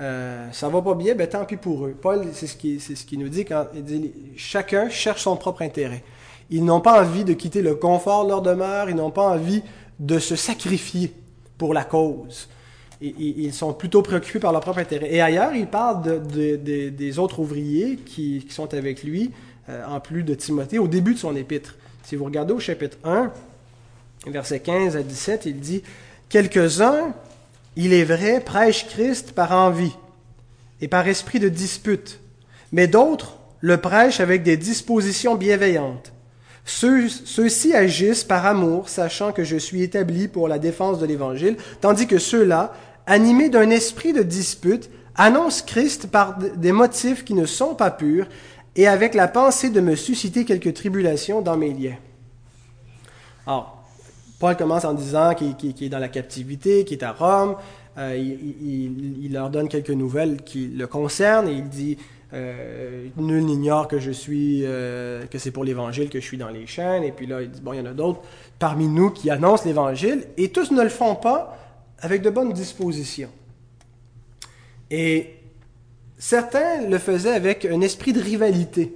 Euh, 0.00 0.50
ça 0.52 0.68
va 0.68 0.82
pas 0.82 0.94
bien, 0.94 1.14
ben 1.14 1.26
tant 1.26 1.44
pis 1.44 1.56
pour 1.56 1.86
eux. 1.86 1.96
Paul, 2.00 2.26
c'est 2.32 2.46
ce 2.46 2.56
qui, 2.56 2.80
c'est 2.80 2.94
ce 2.94 3.04
qui 3.04 3.18
nous 3.18 3.28
dit 3.28 3.44
quand 3.44 3.66
il 3.74 3.84
dit 3.84 4.12
chacun 4.36 4.88
cherche 4.88 5.22
son 5.22 5.36
propre 5.36 5.62
intérêt. 5.62 6.02
Ils 6.50 6.64
n'ont 6.64 6.80
pas 6.80 7.02
envie 7.02 7.24
de 7.24 7.34
quitter 7.34 7.62
le 7.62 7.74
confort 7.74 8.24
de 8.24 8.30
leur 8.30 8.42
demeure, 8.42 8.90
ils 8.90 8.96
n'ont 8.96 9.10
pas 9.10 9.22
envie 9.22 9.62
de 9.98 10.18
se 10.18 10.36
sacrifier 10.36 11.12
pour 11.56 11.74
la 11.74 11.84
cause. 11.84 12.48
Ils 13.02 13.52
sont 13.52 13.72
plutôt 13.72 14.02
préoccupés 14.02 14.38
par 14.38 14.52
leur 14.52 14.60
propre 14.60 14.78
intérêt. 14.78 15.12
Et 15.12 15.20
ailleurs, 15.20 15.54
il 15.54 15.66
parle 15.66 16.26
de, 16.26 16.56
des 16.56 17.18
autres 17.18 17.40
ouvriers 17.40 17.96
qui, 17.96 18.46
sont 18.50 18.72
avec 18.74 19.02
lui, 19.02 19.32
euh, 19.68 19.84
en 19.86 20.00
plus 20.00 20.22
de 20.22 20.34
Timothée, 20.34 20.78
au 20.78 20.88
début 20.88 21.14
de 21.14 21.18
son 21.18 21.34
épître. 21.34 21.76
Si 22.04 22.16
vous 22.16 22.24
regardez 22.24 22.52
au 22.52 22.60
chapitre 22.60 22.98
1, 23.04 23.32
verset 24.26 24.60
15 24.60 24.96
à 24.96 25.02
17, 25.02 25.46
il 25.46 25.60
dit 25.60 25.82
Quelques-uns, 26.28 27.14
il 27.76 27.92
est 27.92 28.04
vrai, 28.04 28.40
prêchent 28.40 28.86
Christ 28.88 29.32
par 29.32 29.52
envie 29.52 29.94
et 30.80 30.88
par 30.88 31.06
esprit 31.06 31.40
de 31.40 31.48
dispute, 31.48 32.20
mais 32.72 32.86
d'autres 32.86 33.36
le 33.60 33.76
prêchent 33.76 34.20
avec 34.20 34.42
des 34.42 34.56
dispositions 34.56 35.36
bienveillantes. 35.36 36.12
Ceux, 36.64 37.08
ci 37.48 37.74
agissent 37.74 38.24
par 38.24 38.46
amour, 38.46 38.88
sachant 38.88 39.32
que 39.32 39.42
je 39.42 39.56
suis 39.56 39.82
établi 39.82 40.28
pour 40.28 40.46
la 40.46 40.58
défense 40.58 41.00
de 41.00 41.06
l'Évangile, 41.06 41.56
tandis 41.80 42.06
que 42.06 42.18
ceux-là, 42.18 42.72
animés 43.06 43.48
d'un 43.48 43.70
esprit 43.70 44.12
de 44.12 44.22
dispute, 44.22 44.90
annoncent 45.14 45.64
Christ 45.66 46.10
par 46.10 46.38
des 46.38 46.72
motifs 46.72 47.24
qui 47.24 47.34
ne 47.34 47.46
sont 47.46 47.74
pas 47.74 47.90
purs 47.90 48.26
et 48.76 48.86
avec 48.86 49.14
la 49.14 49.28
pensée 49.28 49.70
de 49.70 49.80
me 49.80 49.94
susciter 49.94 50.44
quelques 50.44 50.74
tribulations 50.74 51.42
dans 51.42 51.56
mes 51.56 51.72
liens. 51.72 51.96
Alors, 53.46 53.84
Paul 54.38 54.56
commence 54.56 54.84
en 54.84 54.94
disant 54.94 55.34
qu'il 55.34 55.54
est 55.80 55.88
dans 55.88 55.98
la 55.98 56.08
captivité, 56.08 56.84
qu'il 56.84 56.98
est 56.98 57.04
à 57.04 57.12
Rome, 57.12 57.56
euh, 57.98 58.16
il, 58.16 59.24
il, 59.24 59.32
leur 59.32 59.50
donne 59.50 59.68
quelques 59.68 59.90
nouvelles 59.90 60.42
qui 60.42 60.68
le 60.68 60.86
concernent 60.86 61.46
et 61.46 61.52
il 61.52 61.68
dit 61.68 61.98
euh, 62.32 63.06
Nul 63.18 63.44
n'ignore 63.44 63.86
que 63.86 63.98
je 63.98 64.10
suis, 64.10 64.62
euh, 64.64 65.26
que 65.26 65.36
c'est 65.36 65.50
pour 65.50 65.64
l'Évangile 65.64 66.08
que 66.08 66.18
je 66.18 66.24
suis 66.24 66.38
dans 66.38 66.48
les 66.48 66.66
chaînes. 66.66 67.04
Et 67.04 67.12
puis 67.12 67.26
là, 67.26 67.42
il 67.42 67.50
dit 67.50 67.60
Bon, 67.60 67.74
il 67.74 67.78
y 67.78 67.80
en 67.80 67.86
a 67.86 67.92
d'autres 67.92 68.22
parmi 68.58 68.88
nous 68.88 69.10
qui 69.10 69.28
annoncent 69.28 69.64
l'Évangile 69.66 70.24
et 70.38 70.48
tous 70.48 70.70
ne 70.70 70.82
le 70.82 70.88
font 70.88 71.14
pas 71.14 71.58
avec 72.02 72.20
de 72.20 72.28
bonnes 72.28 72.52
dispositions. 72.52 73.30
Et 74.90 75.36
certains 76.18 76.82
le 76.86 76.98
faisaient 76.98 77.32
avec 77.32 77.64
un 77.64 77.80
esprit 77.80 78.12
de 78.12 78.20
rivalité, 78.20 78.94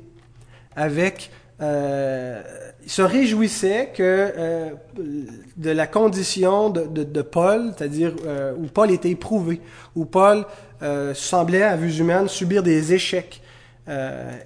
avec 0.77 1.31
euh, 1.63 2.43
se 2.87 3.01
réjouissait 3.01 3.93
que 3.95 4.03
euh, 4.03 4.71
de 5.57 5.71
la 5.71 5.87
condition 5.87 6.69
de, 6.69 7.23
Paul, 7.23 7.73
c'est-à-dire 7.77 8.13
euh, 8.27 8.53
où 8.57 8.67
Paul 8.67 8.91
était 8.91 9.11
éprouvé, 9.11 9.61
où 9.95 10.05
Paul 10.05 10.45
semblait 11.15 11.63
à 11.63 11.75
vue 11.77 11.99
humaine 11.99 12.29
subir 12.29 12.63
des 12.63 12.93
échecs 12.93 13.41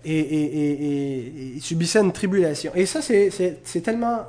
et, 0.04 1.58
subissait 1.60 2.00
une 2.00 2.12
tribulation. 2.12 2.70
Et 2.76 2.86
ça, 2.86 3.00
c'est 3.02 3.80
tellement, 3.82 4.20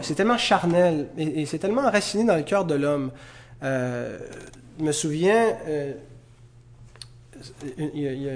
c'est 0.00 0.14
tellement 0.14 0.38
charnel 0.38 1.08
et, 1.18 1.44
c'est 1.44 1.58
tellement 1.58 1.82
enraciné 1.82 2.24
dans 2.24 2.36
le 2.36 2.44
cœur 2.44 2.64
de 2.64 2.76
l'homme. 2.76 3.10
Je 3.64 4.84
me 4.84 4.92
souviens, 4.92 5.56
il 7.78 8.00
y 8.00 8.08
a, 8.08 8.12
il 8.12 8.22
y 8.22 8.28
a 8.28 8.32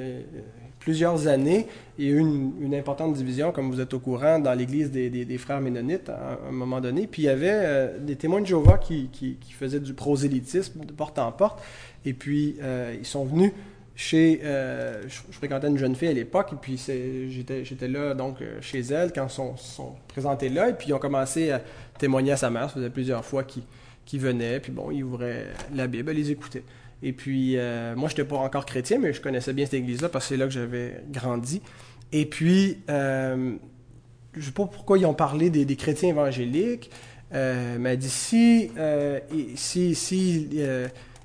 plusieurs 0.88 1.28
années, 1.28 1.66
il 1.98 2.06
y 2.06 2.08
a 2.08 2.12
eu 2.12 2.18
une, 2.18 2.74
importante 2.74 3.12
division, 3.12 3.52
comme 3.52 3.70
vous 3.70 3.80
êtes 3.80 3.92
au 3.92 3.98
courant, 3.98 4.38
dans 4.38 4.54
l'Église 4.54 4.90
des, 4.90 5.38
frères 5.38 5.60
ménonites 5.60 6.08
à 6.08 6.38
un 6.48 6.52
moment 6.52 6.80
donné. 6.80 7.06
Puis 7.06 7.22
il 7.22 7.24
y 7.26 7.28
avait 7.28 7.50
euh, 7.52 7.98
des 7.98 8.16
témoins 8.16 8.40
de 8.40 8.46
Jéhovah 8.46 8.78
qui, 8.78 9.36
faisaient 9.50 9.80
du 9.80 9.92
prosélytisme 9.92 10.86
de 10.86 10.92
porte 10.92 11.18
en 11.18 11.30
porte. 11.30 11.60
Et 12.06 12.14
puis 12.14 12.56
euh, 12.62 12.94
ils 12.98 13.04
sont 13.04 13.26
venus 13.26 13.52
chez... 13.96 14.40
Euh, 14.44 15.02
je, 15.08 15.20
fréquentais 15.32 15.68
une 15.68 15.76
jeune 15.76 15.94
fille 15.94 16.08
à 16.08 16.12
l'époque, 16.14 16.54
et 16.54 16.56
puis 16.56 16.82
j'étais 17.28 17.88
là 17.88 18.14
donc 18.14 18.36
chez 18.62 18.80
elle 18.80 19.12
quand 19.12 19.26
ils 19.26 19.30
sont, 19.30 19.56
sont, 19.58 19.92
présentés 20.06 20.48
là. 20.48 20.70
Et 20.70 20.72
puis 20.72 20.88
ils 20.88 20.94
ont 20.94 20.98
commencé 20.98 21.50
à 21.50 21.60
témoigner 21.98 22.32
à 22.32 22.36
sa 22.36 22.48
mère. 22.48 22.70
Ça 22.70 22.76
faisait 22.76 22.88
plusieurs 22.88 23.26
fois 23.26 23.44
qu'ils 23.44 23.64
venaient. 24.16 24.60
Puis 24.60 24.72
bon, 24.72 24.90
ils 24.90 25.04
ouvraient 25.04 25.48
la 25.74 25.86
Bible, 25.86 26.12
ils 26.12 26.16
les 26.16 26.30
écoutaient. 26.30 26.64
Et 27.02 27.12
puis, 27.12 27.56
euh, 27.56 27.94
moi, 27.94 28.08
je 28.08 28.14
n'étais 28.14 28.24
pas 28.24 28.36
encore 28.36 28.66
chrétien, 28.66 28.98
mais 28.98 29.12
je 29.12 29.20
connaissais 29.20 29.52
bien 29.52 29.64
cette 29.66 29.74
église-là 29.74 30.08
parce 30.08 30.24
que 30.24 30.28
c'est 30.30 30.36
là 30.36 30.46
que 30.46 30.52
j'avais 30.52 31.02
grandi. 31.10 31.62
Et 32.12 32.26
puis, 32.26 32.78
euh, 32.90 33.54
je 34.32 34.40
ne 34.40 34.44
sais 34.44 34.50
pas 34.50 34.66
pourquoi 34.66 34.98
ils 34.98 35.06
ont 35.06 35.14
parlé 35.14 35.50
des, 35.50 35.76
chrétiens 35.76 36.08
évangéliques, 36.08 36.90
euh, 37.34 37.76
mais 37.78 37.96
dit 37.96 38.08
si, 38.08 38.70
si, 39.54 39.94
si 39.94 40.48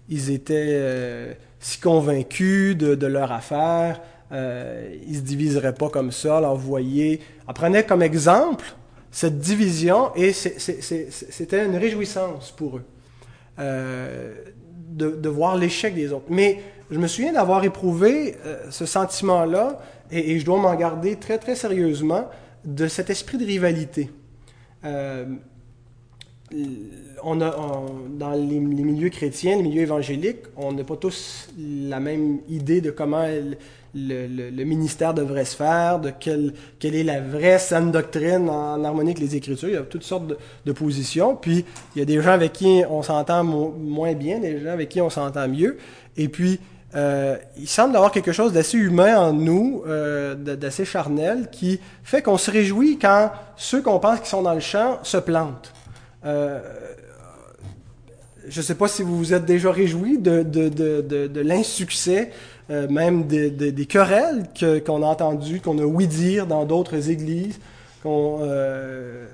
ils 0.10 0.32
étaient 0.32 1.38
si 1.60 1.80
convaincus 1.80 2.78
de, 2.78 3.08
leur 3.08 3.32
affaire, 3.32 4.02
ils 4.32 5.12
ne 5.12 5.16
se 5.16 5.22
diviseraient 5.22 5.76
pas 5.76 5.90
comme 5.90 6.12
ça, 6.12 6.40
leur 6.40 6.56
voyez. 6.56 7.22
Prenez 7.56 7.84
comme 7.84 8.04
exemple 8.04 8.76
cette 9.14 9.40
division 9.40 10.14
et 10.16 10.34
c'était 10.34 11.66
une 11.66 11.78
réjouissance 11.78 12.52
pour 12.52 12.80
eux 12.80 12.84
de, 14.96 15.30
voir 15.30 15.58
l'échec 15.58 15.96
des 15.96 16.12
autres. 16.12 16.26
Mais 16.30 16.62
je 16.92 17.00
me 17.00 17.08
souviens 17.08 17.34
d'avoir 17.34 17.64
éprouvé 17.64 18.36
euh, 18.46 18.70
ce 18.70 18.86
sentiment-là, 18.86 19.80
et, 20.12 20.40
je 20.40 20.46
dois 20.46 20.60
m'en 20.60 20.76
garder 20.76 21.16
très, 21.16 21.38
très 21.38 21.56
sérieusement, 21.56 22.30
de 22.66 22.88
cet 22.88 23.10
esprit 23.10 23.38
de 23.38 23.46
rivalité. 23.46 24.10
Euh, 24.86 25.26
on 27.24 27.42
a, 27.42 27.56
dans 28.10 28.32
les, 28.32 28.60
milieux 28.60 29.10
chrétiens, 29.10 29.58
les 29.58 29.64
milieux 29.64 29.82
évangéliques, 29.82 30.44
on 30.56 30.72
n'a 30.72 30.84
pas 30.84 30.98
tous 30.98 31.50
la 31.58 32.00
même 32.00 32.42
idée 32.48 32.80
de 32.80 32.92
comment 32.92 33.26
le, 33.96 34.64
ministère 34.64 35.14
devrait 35.14 35.46
se 35.46 35.56
faire, 35.56 36.00
de 36.00 36.10
quelle, 36.10 36.54
quelle 36.80 36.96
est 36.96 37.04
la 37.04 37.22
vraie 37.22 37.60
saine 37.60 37.92
doctrine 37.92 38.50
en, 38.50 38.84
harmonie 38.84 39.12
avec 39.12 39.20
les 39.20 39.36
Écritures. 39.36 39.70
Il 39.70 39.76
y 39.76 39.78
a 39.78 39.82
toutes 39.82 40.04
sortes 40.04 40.26
de, 40.66 40.72
positions. 40.72 41.36
Puis, 41.36 41.66
il 41.96 42.00
y 42.00 42.02
a 42.02 42.06
des 42.06 42.22
gens 42.22 42.32
avec 42.32 42.54
qui 42.54 42.84
on 42.90 43.04
s'entend 43.04 43.44
moins 43.44 44.14
bien, 44.14 44.40
des 44.40 44.60
gens 44.60 44.72
avec 44.72 44.90
qui 44.90 45.02
on 45.02 45.10
s'entend 45.10 45.48
mieux. 45.48 45.78
Et 46.18 46.28
puis, 46.28 46.60
euh, 46.96 47.38
il 47.58 47.68
semble 47.68 47.96
avoir 47.96 48.12
quelque 48.12 48.32
chose 48.32 48.54
d'assez 48.54 48.78
humain 48.78 49.18
en 49.18 49.34
nous, 49.34 49.84
euh, 49.88 50.36
d'assez 50.36 50.86
charnel, 50.86 51.50
qui 51.52 51.80
fait 52.04 52.22
qu'on 52.22 52.38
se 52.38 52.52
réjouit 52.52 53.00
quand 53.00 53.32
ceux 53.56 53.82
qu'on 53.82 54.00
pense 54.00 54.20
qui 54.20 54.30
sont 54.30 54.44
dans 54.44 54.54
le 54.54 54.60
champ 54.60 55.00
se 55.04 55.18
plantent. 55.18 55.74
Euh, 56.26 56.60
je 58.48 58.60
ne 58.60 58.64
sais 58.64 58.76
pas 58.76 58.88
si 58.88 59.04
vous 59.04 59.18
vous 59.18 59.34
êtes 59.34 59.46
déjà 59.46 59.72
réjoui 59.72 60.18
de, 60.18 60.44
de, 60.44 60.70
de, 60.70 61.28
de 61.28 61.42
l'insuccès 61.42 62.32
euh, 62.70 62.88
même 62.88 63.28
des, 63.28 63.86
querelles 63.86 64.46
qu'on 64.86 65.04
a 65.04 65.06
entendues, 65.06 65.60
qu'on 65.60 65.78
a 65.80 65.84
ouï 65.84 66.08
dire 66.08 66.48
dans 66.48 66.64
d'autres 66.64 67.10
églises, 67.10 67.60
euh, 68.06 69.26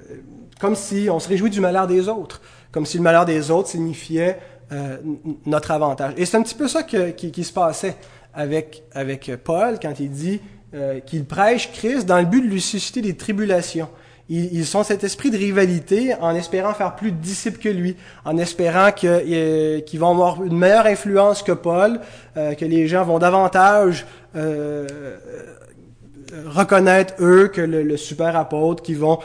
comme 0.59 0.75
si 0.75 1.09
on 1.11 1.19
se 1.19 1.29
réjouit 1.29 1.51
du 1.51 1.61
malheur 1.61 1.85
des 1.85 2.09
autres, 2.09 2.41
comme 2.71 2.87
si 2.87 2.97
le 2.97 3.03
malheur 3.03 3.25
des 3.25 3.51
autres 3.51 3.69
signifiait 3.69 4.39
euh, 4.71 4.97
notre 5.45 5.71
avantage. 5.71 6.13
Et 6.17 6.25
c'est 6.25 6.37
un 6.37 6.41
petit 6.41 6.55
peu 6.55 6.67
ça 6.67 6.81
qui, 6.81 7.31
qui, 7.31 7.43
se 7.43 7.53
passait 7.53 7.97
avec, 8.33 8.83
avec 8.93 9.31
Paul 9.43 9.79
quand 9.79 9.99
il 9.99 10.09
dit 10.09 10.41
qu'il 11.07 11.25
prêche 11.25 11.71
Christ 11.71 12.05
dans 12.05 12.19
le 12.19 12.25
but 12.25 12.41
de 12.41 12.47
lui 12.47 12.61
susciter 12.61 13.01
des 13.01 13.15
tribulations 13.17 13.89
ils, 14.29 14.77
ont 14.77 14.83
cet 14.83 15.03
esprit 15.03 15.31
de 15.31 15.37
rivalité 15.37 16.13
en 16.21 16.35
espérant 16.35 16.73
faire 16.73 16.95
plus 16.95 17.11
de 17.11 17.17
disciples 17.17 17.57
que 17.57 17.69
lui, 17.69 17.95
en 18.25 18.37
espérant 18.37 18.91
euh, 19.03 19.81
qu'ils 19.81 19.99
vont 19.99 20.11
avoir 20.11 20.43
une 20.43 20.55
meilleure 20.55 20.85
influence 20.85 21.41
que 21.41 21.51
Paul, 21.51 21.99
euh, 22.37 22.53
que 22.53 22.65
les 22.65 22.87
gens 22.87 23.03
vont 23.03 23.17
davantage 23.17 24.05
euh, 24.35 24.87
reconnaître 26.45 27.15
eux 27.19 27.47
que 27.47 27.61
le, 27.61 27.97
super 27.97 28.35
apôtre, 28.35 28.83
qui 28.83 28.93
vont 28.93 29.17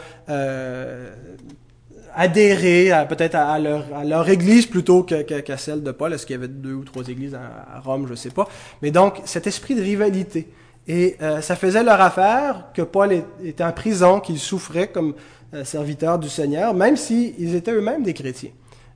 adhérer 2.17 2.91
peut-être 3.09 3.35
à, 3.35 3.59
leur, 3.59 4.29
église 4.31 4.65
plutôt 4.65 5.03
qu'à 5.03 5.57
celle 5.59 5.83
de 5.83 5.91
Paul. 5.91 6.15
Est-ce 6.15 6.25
qu'il 6.25 6.37
y 6.37 6.39
avait 6.39 6.49
deux 6.49 6.73
ou 6.73 6.85
trois 6.85 7.07
églises 7.09 7.35
à, 7.35 7.77
à 7.77 7.81
Rome, 7.81 8.07
je 8.07 8.13
ne 8.13 8.17
sais 8.17 8.31
pas. 8.31 8.49
Mais 8.81 8.91
donc, 8.91 9.21
cet 9.27 9.47
esprit 9.47 9.75
de 9.75 9.83
rivalité. 9.83 10.49
Et 10.87 11.17
euh, 11.23 11.41
ça 11.41 11.57
faisait 11.57 11.83
leur 11.83 12.01
affaire 12.01 12.67
que 12.75 12.83
Paul 12.83 13.13
était 13.43 13.65
en 13.65 13.73
prison, 13.73 14.21
qu'il 14.21 14.39
souffrait 14.39 14.89
comme 14.89 15.15
euh, 15.55 15.65
serviteur 15.65 16.19
du 16.19 16.29
Seigneur, 16.29 16.75
même 16.75 16.97
s'ils 16.97 17.55
étaient 17.55 17.73
eux-mêmes 17.73 18.03
des 18.03 18.13
chrétiens. 18.13 18.51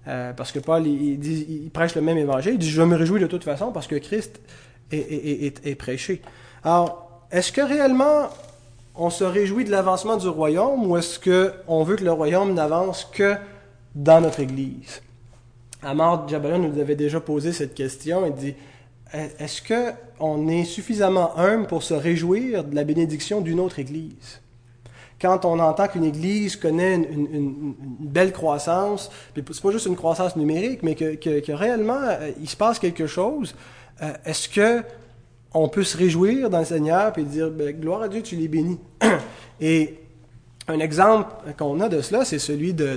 Euh, 0.07 0.33
parce 0.33 0.53
que 0.53 0.59
Paul, 0.59 0.87
il, 0.87 1.71
prêche 1.73 1.95
le 1.95 2.03
même 2.03 2.19
évangile. 2.19 2.53
Il 2.55 2.59
dit, 2.59 2.71
je 2.71 2.83
me 2.83 2.97
réjouis 2.97 3.21
de 3.21 3.27
toute 3.27 3.45
façon 3.45 3.73
parce 3.73 3.87
que 3.87 3.97
Christ 3.97 4.41
est, 4.91 5.67
est 5.67 5.75
prêché. 5.75 6.23
Alors, 6.65 7.23
est-ce 7.31 7.53
que 7.53 7.61
réellement 7.61 8.29
on 8.95 9.11
se 9.11 9.25
réjouit 9.25 9.65
de 9.65 9.71
l'avancement 9.71 10.17
du 10.17 10.29
royaume 10.29 10.91
ou 10.91 10.97
est-ce 10.97 11.21
qu'on 11.21 11.85
veut 11.85 11.97
que 11.97 12.05
le 12.05 12.13
royaume 12.13 12.53
n'avance 12.55 13.09
que 13.13 13.37
dans 13.95 14.21
notre 14.21 14.41
Église? 14.41 15.03
Amar 15.83 16.27
Jabalon 16.29 16.59
nous 16.59 16.81
avait 16.81 16.97
déjà 16.97 17.21
posé 17.21 17.53
cette 17.53 17.75
question. 17.75 18.27
Il 18.27 18.35
dit, 18.35 18.55
est-ce 19.13 19.63
qu'on 19.63 20.49
est 20.49 20.65
suffisamment 20.65 21.37
humble 21.39 21.67
pour 21.67 21.83
se 21.83 21.95
réjouir 21.95 22.65
de 22.65 22.75
la 22.75 22.85
bénédiction 22.85 23.41
d'une 23.41 23.61
autre 23.61 23.79
Église? 23.79 24.41
Quand 25.21 25.45
on 25.45 25.59
entend 25.59 25.89
qu'une 25.89 26.05
Église 26.05 26.57
connaît 26.57 26.95
une, 26.95 27.75
belle 28.01 28.33
croissance, 28.33 29.11
c'est 29.35 29.63
pas 29.63 29.73
juste 29.73 29.87
une 29.87 29.97
croissance 29.97 30.37
numérique, 30.37 30.83
mais 30.83 30.95
que, 30.95 31.53
réellement 31.53 32.01
euh, 32.03 32.31
il 32.41 32.49
se 32.49 32.57
passe 32.57 32.79
quelque 32.79 33.07
chose, 33.07 33.55
euh, 34.03 34.13
est-ce 34.25 34.49
que 34.49 34.85
on 35.55 35.69
peut 35.69 35.83
se 35.83 35.97
réjouir 35.97 36.51
dans 36.51 36.61
le 36.61 36.67
Seigneur 36.67 37.17
et 37.19 37.23
dire 37.23 37.51
ben, 37.51 37.73
gloire 37.73 38.03
à 38.03 38.09
Dieu, 38.09 38.23
tu 38.23 38.37
les 38.37 38.47
bénis. 38.47 38.79
et 39.61 39.99
un 40.69 40.79
exemple 40.79 41.35
qu'on 41.57 41.81
a 41.81 41.89
de 41.89 42.03
cela, 42.03 42.25
c'est 42.25 42.39
celui 42.39 42.75
de, 42.75 42.97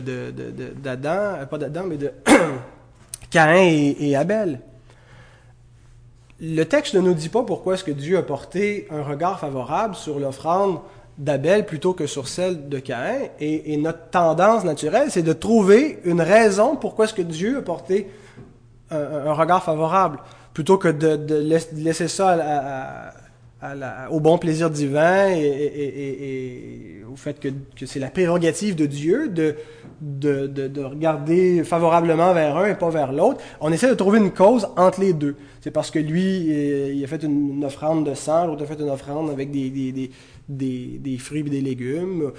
d'Adam, 0.83 1.39
euh, 1.39 1.45
pas 1.45 1.57
d'Adam, 1.57 1.85
mais 1.87 1.97
de 1.97 2.11
Caïn 3.31 3.95
et 3.97 4.15
Abel 4.15 4.59
le 6.41 6.63
texte 6.63 6.95
ne 6.95 7.01
nous 7.01 7.13
dit 7.13 7.29
pas 7.29 7.43
pourquoi 7.43 7.75
est-ce 7.75 7.83
que 7.83 7.91
Dieu 7.91 8.17
a 8.17 8.23
porté 8.23 8.87
un 8.89 9.03
regard 9.03 9.39
favorable 9.39 9.93
sur 9.95 10.19
l'offrande 10.19 10.79
d'Abel 11.19 11.67
plutôt 11.67 11.93
que 11.93 12.07
sur 12.07 12.27
celle 12.27 12.67
de 12.67 12.79
Caïn. 12.79 13.27
Et, 13.39 13.77
notre 13.77 14.09
tendance 14.09 14.63
naturelle, 14.63 15.11
c'est 15.11 15.21
de 15.21 15.33
trouver 15.33 15.99
une 16.03 16.21
raison 16.21 16.75
pourquoi 16.75 17.05
est-ce 17.05 17.13
que 17.13 17.21
Dieu 17.21 17.59
a 17.59 17.61
porté 17.61 18.09
un, 18.89 19.33
regard 19.33 19.63
favorable, 19.63 20.17
plutôt 20.53 20.77
que 20.77 20.87
de, 20.87 21.63
laisser 21.73 22.07
ça 22.07 23.13
au 24.09 24.19
bon 24.19 24.37
plaisir 24.37 24.69
divin 24.69 25.27
et, 25.29 27.03
au 27.11 27.15
fait 27.15 27.39
que, 27.39 27.49
c'est 27.85 27.99
la 27.99 28.09
prérogative 28.09 28.75
de 28.75 28.85
Dieu 28.85 29.29
de, 29.29 29.55
de, 30.01 30.47
de, 30.47 30.83
regarder 30.83 31.63
favorablement 31.63 32.33
vers 32.33 32.57
un 32.57 32.67
et 32.67 32.75
pas 32.75 32.89
vers 32.89 33.11
l'autre. 33.11 33.39
On 33.59 33.71
essaie 33.71 33.89
de 33.89 33.93
trouver 33.93 34.19
une 34.19 34.31
cause 34.31 34.67
entre 34.77 35.01
les 35.01 35.13
deux. 35.13 35.35
C'est 35.61 35.71
parce 35.71 35.91
que 35.91 35.99
lui, 35.99 36.47
il 36.95 37.03
a 37.03 37.07
fait 37.07 37.23
une, 37.23 37.63
offrande 37.63 38.09
de 38.09 38.15
sang, 38.15 38.47
l'autre 38.47 38.63
a 38.63 38.65
fait 38.65 38.79
une 38.79 38.89
offrande 38.89 39.29
avec 39.29 39.51
des, 39.51 39.69
des, 39.69 40.99
des 40.99 41.17
fruits 41.17 41.41
et 41.41 41.49
des 41.49 41.61
légumes. 41.61 42.31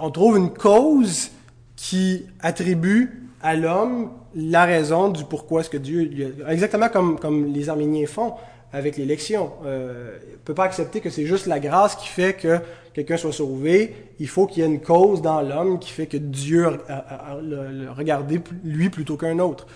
On 0.00 0.10
trouve 0.10 0.36
une 0.38 0.50
cause 0.50 1.30
qui 1.76 2.26
attribue 2.40 3.28
à 3.42 3.54
l'homme 3.54 4.10
la 4.34 4.64
raison 4.64 5.10
du 5.10 5.24
pourquoi 5.24 5.60
est-ce 5.60 5.70
que 5.70 5.76
Dieu... 5.76 6.34
Exactement 6.48 6.88
comme, 6.88 7.18
comme 7.18 7.52
les 7.52 7.68
Arméniens 7.68 8.06
font 8.06 8.34
avec 8.74 8.96
l'élection. 8.96 9.52
Euh, 9.64 10.18
ne 10.32 10.36
peut 10.44 10.52
pas 10.52 10.64
accepter 10.64 11.00
que 11.00 11.08
c'est 11.08 11.26
juste 11.26 11.46
la 11.46 11.60
grâce 11.60 11.94
qui 11.94 12.08
fait 12.08 12.34
que 12.34 12.58
quelqu'un 12.92 13.16
soit 13.16 13.32
sauvé. 13.32 13.94
Il 14.18 14.28
faut 14.28 14.46
qu'il 14.46 14.62
y 14.62 14.66
ait 14.66 14.68
une 14.68 14.80
cause 14.80 15.22
dans 15.22 15.40
l'homme 15.40 15.78
qui 15.78 15.90
fait 15.90 16.06
que 16.06 16.16
Dieu 16.16 16.66
a, 16.88 17.38
le, 17.40 17.90
regardé 17.90 18.40
lui 18.64 18.90
plutôt 18.90 19.16
qu'un 19.16 19.38
autre. 19.38 19.66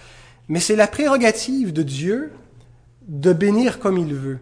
Mais 0.48 0.58
c'est 0.58 0.76
la 0.76 0.88
prérogative 0.88 1.72
de 1.72 1.82
Dieu 1.82 2.32
de 3.06 3.32
bénir 3.32 3.78
comme 3.78 3.98
il 3.98 4.14
veut 4.14 4.40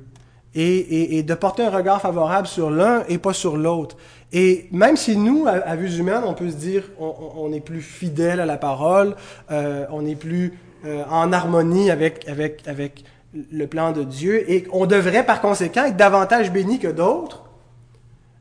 et, 0.55 1.23
de 1.23 1.35
porter 1.35 1.63
un 1.63 1.71
regard 1.71 2.01
favorable 2.01 2.47
sur 2.47 2.71
l'un 2.71 3.05
et 3.09 3.19
pas 3.19 3.35
sur 3.35 3.59
l'autre. 3.59 3.99
Et 4.33 4.69
même 4.73 4.97
si 4.97 5.19
nous, 5.19 5.47
à, 5.47 5.77
vue 5.77 5.99
humaine, 5.99 6.23
on 6.25 6.33
peut 6.33 6.49
se 6.49 6.57
dire 6.57 6.85
on, 6.99 7.15
on, 7.37 7.53
est 7.53 7.61
plus 7.61 7.83
fidèle 7.83 8.41
à 8.41 8.47
la 8.47 8.57
parole, 8.57 9.17
euh, 9.51 9.85
on 9.91 10.07
est 10.07 10.17
plus 10.17 10.55
euh, 10.87 11.05
en 11.11 11.33
harmonie 11.33 11.91
avec, 11.91 12.27
avec 12.27 13.05
le 13.51 13.67
plan 13.67 13.93
de 13.93 14.05
Dieu 14.05 14.51
et 14.51 14.67
on 14.73 14.87
devrait 14.87 15.25
par 15.25 15.41
conséquent 15.41 15.85
être 15.85 15.97
davantage 15.97 16.53
béni 16.53 16.79
que 16.79 16.89
d'autres, 16.89 17.45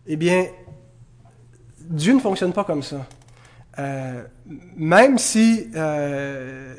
eh 0.08 0.16
bien, 0.16 0.46
Dieu 1.90 2.14
ne 2.14 2.20
fonctionne 2.20 2.54
pas 2.54 2.64
comme 2.64 2.84
ça. 2.84 3.06
Euh, 3.78 4.24
même 4.78 5.18
si, 5.18 5.68
euh, 5.76 6.74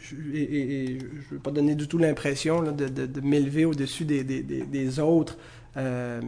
je 0.00 0.14
ne 0.14 0.98
veux 1.30 1.38
pas 1.38 1.50
donner 1.50 1.74
du 1.74 1.88
tout 1.88 1.98
l'impression 1.98 2.62
de, 2.62 2.86
de, 2.86 3.20
m'élever 3.20 3.64
au-dessus 3.64 4.04
des, 4.04 4.22
des, 4.22 4.42
des, 4.42 5.00
autres 5.00 5.36
euh, 5.76 6.20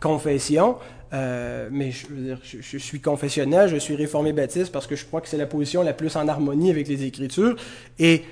confessions, 0.00 0.78
mais 1.12 1.92
je, 1.92 2.06
veux 2.08 2.22
dire, 2.22 2.40
je, 2.42 2.78
suis 2.78 3.00
confessionnel, 3.00 3.68
je 3.68 3.76
suis 3.76 3.94
réformé 3.94 4.32
baptiste 4.32 4.72
parce 4.72 4.86
que 4.86 4.96
je 4.96 5.04
crois 5.04 5.20
que 5.20 5.28
c'est 5.28 5.36
la 5.36 5.46
position 5.46 5.82
la 5.82 5.92
plus 5.92 6.16
en 6.16 6.26
harmonie 6.26 6.70
avec 6.70 6.88
les 6.88 7.04
Écritures. 7.04 7.54
Et 7.98 8.24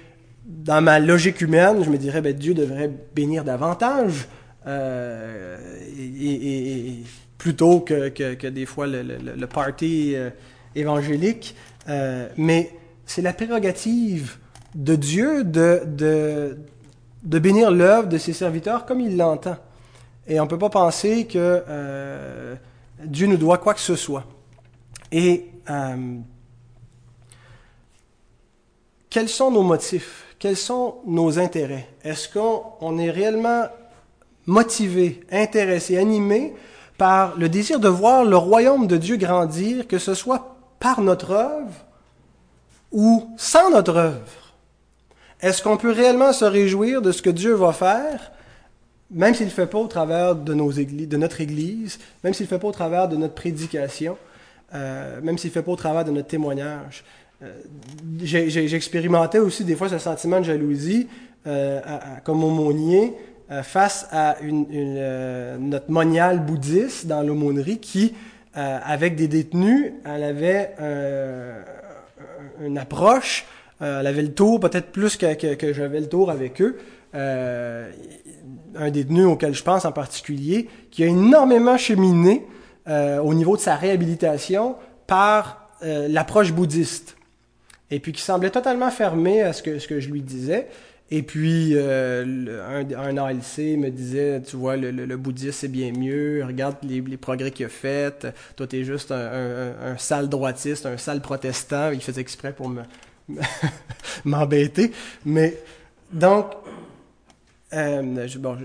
dans 0.51 0.83
ma 0.83 0.99
logique 0.99 1.41
humaine, 1.41 1.85
je 1.85 1.91
me 1.91 1.97
dirais, 1.97 2.21
ben, 2.21 2.35
Dieu 2.35 2.55
devrait 2.55 2.91
bénir 3.15 3.45
davantage, 3.45 4.29
euh, 4.67 5.57
et, 5.99 7.03
plutôt 7.39 7.81
que, 7.81 8.09
que, 8.09 8.47
des 8.47 8.67
fois 8.67 8.87
le, 8.87 9.03
le, 9.03 9.49
euh, 9.83 10.31
évangélique. 10.75 11.57
Euh, 11.89 12.29
mais 12.37 12.71
c'est 13.07 13.23
la 13.23 13.33
prérogative 13.33 14.37
de 14.75 14.95
Dieu 14.95 15.45
de, 15.45 15.83
de, 15.87 16.59
de 17.23 17.39
bénir 17.39 17.71
l'œuvre 17.71 18.09
de 18.09 18.19
ses 18.19 18.35
serviteurs 18.35 18.85
comme 18.85 19.01
il 19.01 19.17
l'entend. 19.17 19.57
Et 20.27 20.39
on 20.39 20.45
ne 20.45 20.49
peut 20.49 20.59
pas 20.59 20.69
penser 20.69 21.27
que 21.27 21.63
Dieu 23.05 23.27
nous 23.27 23.39
doit 23.39 23.59
quoi 23.59 23.75
que 23.75 23.81
ce 23.81 23.97
soit. 23.97 24.27
Et 25.11 25.47
quels 29.09 29.29
sont 29.29 29.51
nos 29.51 29.63
motifs 29.63 30.30
quels 30.41 30.57
sont 30.57 30.97
nos 31.07 31.39
intérêts? 31.39 31.87
Est-ce 32.03 32.29
qu'on 32.29 32.99
est 32.99 33.11
réellement 33.11 33.67
motivé, 34.47 35.21
intéressé, 35.31 35.99
animé 35.99 36.55
par 36.99 37.37
le 37.37 37.49
désir 37.49 37.79
de 37.79 37.89
voir 37.89 38.25
le 38.25 38.37
royaume 38.37 38.87
de 38.87 38.97
Dieu 38.97 39.17
grandir, 39.17 39.87
que 39.87 39.99
ce 39.99 40.15
soit 40.15 40.57
par 40.81 41.03
notre 41.03 41.31
œuvre 41.33 41.75
ou 42.91 43.31
sans 43.37 43.71
notre 43.71 43.97
œuvre? 43.97 44.55
Est-ce 45.43 45.63
qu'on 45.63 45.77
peut 45.77 45.93
réellement 45.93 46.33
se 46.33 46.47
réjouir 46.47 47.03
de 47.03 47.13
ce 47.13 47.21
que 47.21 47.31
Dieu 47.31 47.53
va 47.53 47.73
faire, 47.73 48.33
même 49.11 49.35
s'il 49.35 49.47
ne 49.47 49.51
fait 49.51 49.67
pas 49.67 49.79
au 49.79 49.89
travers 49.89 50.35
de, 50.35 50.55
notre 50.55 51.41
Église, 51.41 51.99
même 52.25 52.33
s'il 52.33 52.45
ne 52.45 52.49
fait 52.49 52.59
pas 52.59 52.69
au 52.69 52.73
travers 52.73 53.09
de 53.09 53.17
notre 53.17 53.35
prédication, 53.35 54.17
euh, 54.73 55.21
même 55.21 55.37
s'il 55.37 55.51
ne 55.51 55.55
fait 55.55 55.63
pas 55.63 55.73
au 55.73 55.77
travers 55.77 56.05
de 56.05 56.11
notre 56.11 56.29
témoignage? 56.29 57.05
Euh, 57.43 57.53
j'ai 58.23 58.75
expérimenté 58.75 59.39
aussi 59.39 59.65
des 59.65 59.75
fois 59.75 59.89
ce 59.89 59.97
sentiment 59.97 60.41
de 60.41 60.45
jalousie 60.45 61.09
euh, 61.47 61.81
comme 62.23 62.45
aumônier 62.45 63.15
euh, 63.51 63.63
face 63.63 64.07
à 64.13 64.37
notre 64.43 65.91
moniale 65.91 66.45
bouddhiste 66.45 67.07
dans 67.07 67.23
l'aumônerie 67.23 67.79
qui, 67.79 68.15
avec 68.53 69.17
des 69.17 69.29
détenus, 69.29 69.93
elle 70.05 70.25
avait 70.25 70.75
une 72.61 72.79
approche, 72.79 73.47
elle 73.81 74.07
avait 74.07 74.23
le 74.23 74.35
tour 74.35 74.61
peut-être 74.61 74.91
plus 74.91 75.17
que, 75.17 75.55
que, 75.55 75.73
j'avais 75.73 76.01
le 76.01 76.09
tour 76.09 76.31
avec 76.31 76.61
eux. 76.61 76.79
un 77.15 78.91
détenu 78.91 79.25
auquel 79.25 79.55
je 79.55 79.63
pense 79.63 79.85
en 79.85 79.93
particulier, 79.93 80.69
qui 80.91 81.05
a 81.05 81.07
énormément 81.07 81.79
cheminé 81.79 82.45
au 82.89 83.35
niveau 83.35 83.57
de 83.57 83.63
sa 83.63 83.77
réhabilitation 83.77 84.75
par 85.07 85.71
l'approche 85.83 86.53
bouddhiste 86.53 87.17
et 87.91 88.01
puis 88.01 88.13
qui 88.13 88.23
semblait 88.23 88.51
totalement 88.51 88.91
fermé 88.91 89.43
à 89.43 89.53
ce 89.53 89.63
que, 89.63 89.79
ce 89.79 89.89
que 89.89 90.01
je 90.01 90.11
lui 90.11 90.23
disais. 90.23 90.69
Et 91.13 91.23
puis, 91.23 91.73
euh, 91.75 92.85
un, 92.95 93.17
un, 93.17 93.17
ALC 93.17 93.77
me 93.77 93.89
disait, 93.89 94.41
tu 94.43 94.55
vois, 94.57 94.77
le, 94.77 94.93
le, 94.93 95.17
bouddhisme, 95.17 95.51
c'est 95.51 95.69
bien 95.69 95.91
mieux, 95.91 96.45
regarde 96.47 96.77
les, 96.85 97.01
les 97.01 97.17
progrès 97.17 97.51
qu'il 97.51 97.67
a 97.67 97.69
fait, 97.69 98.29
toi, 98.55 98.69
t'es 98.69 98.85
juste 98.85 99.11
un, 99.11 99.73
un, 99.83 99.99
sale 99.99 100.29
droitiste, 100.29 100.87
un 100.87 100.97
sale 100.99 101.21
protestant, 101.21 101.91
il 101.91 102.01
faisait 102.01 102.21
exprès 102.21 102.53
pour 102.53 102.69
me 102.69 102.83
m'embêter. 104.25 104.93
Mais, 105.25 105.57
donc, 106.13 106.53
euh, 107.73 108.29
bon, 108.39 108.57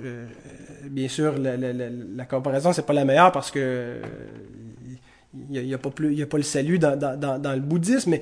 bien 0.83 1.07
sûr, 1.07 1.39
la, 1.39 1.57
la, 1.57 1.73
la, 1.73 1.85
la 1.89 2.25
comparaison, 2.25 2.73
c'est 2.73 2.85
pas 2.85 2.93
la 2.93 3.05
meilleure 3.05 3.31
parce 3.31 3.49
que 3.49 3.95
il 5.49 5.63
n'y 5.65 5.73
a, 5.73 5.75
a, 5.75 5.79
pas 5.79 5.89
y 6.03 6.21
a 6.21 6.27
pas 6.27 6.37
le 6.37 6.43
salut 6.43 6.79
dans, 6.79 6.97
dans, 6.97 7.39
dans 7.39 7.53
le 7.53 7.59
bouddhisme, 7.59 8.11
mais 8.11 8.21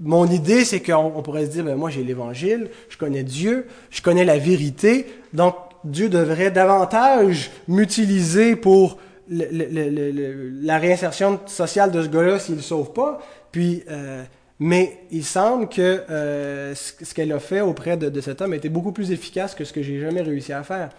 mon 0.00 0.26
idée, 0.26 0.64
c'est 0.64 0.80
qu'on 0.80 1.22
pourrait 1.22 1.46
se 1.46 1.50
dire, 1.50 1.64
ben 1.64 1.76
moi 1.76 1.90
j'ai 1.90 2.02
l'Évangile, 2.02 2.70
je 2.88 2.96
connais 2.96 3.22
Dieu, 3.22 3.66
je 3.90 4.02
connais 4.02 4.24
la 4.24 4.38
vérité, 4.38 5.06
donc 5.32 5.54
Dieu 5.84 6.08
devrait 6.08 6.50
davantage 6.50 7.50
m'utiliser 7.68 8.56
pour 8.56 8.98
la 9.28 10.78
réinsertion 10.78 11.40
sociale 11.46 11.90
de 11.90 12.02
ce 12.02 12.08
gars-là 12.08 12.38
s'il 12.38 12.56
ne 12.56 12.60
sauve 12.60 12.92
pas. 12.92 13.20
Puis, 13.50 13.82
euh, 13.90 14.22
mais 14.58 15.00
il 15.10 15.24
semble 15.24 15.68
que 15.68 16.04
euh, 16.08 16.74
ce 16.74 17.14
qu'elle 17.14 17.32
a 17.32 17.38
fait 17.38 17.60
auprès 17.60 17.96
de, 17.96 18.20
cet 18.20 18.40
homme 18.40 18.54
été 18.54 18.68
beaucoup 18.68 18.92
plus 18.92 19.10
efficace 19.10 19.54
que 19.54 19.64
ce 19.64 19.72
que 19.72 19.82
j'ai 19.82 20.00
jamais 20.00 20.22
réussi 20.22 20.52
à 20.52 20.62
faire. 20.62 20.90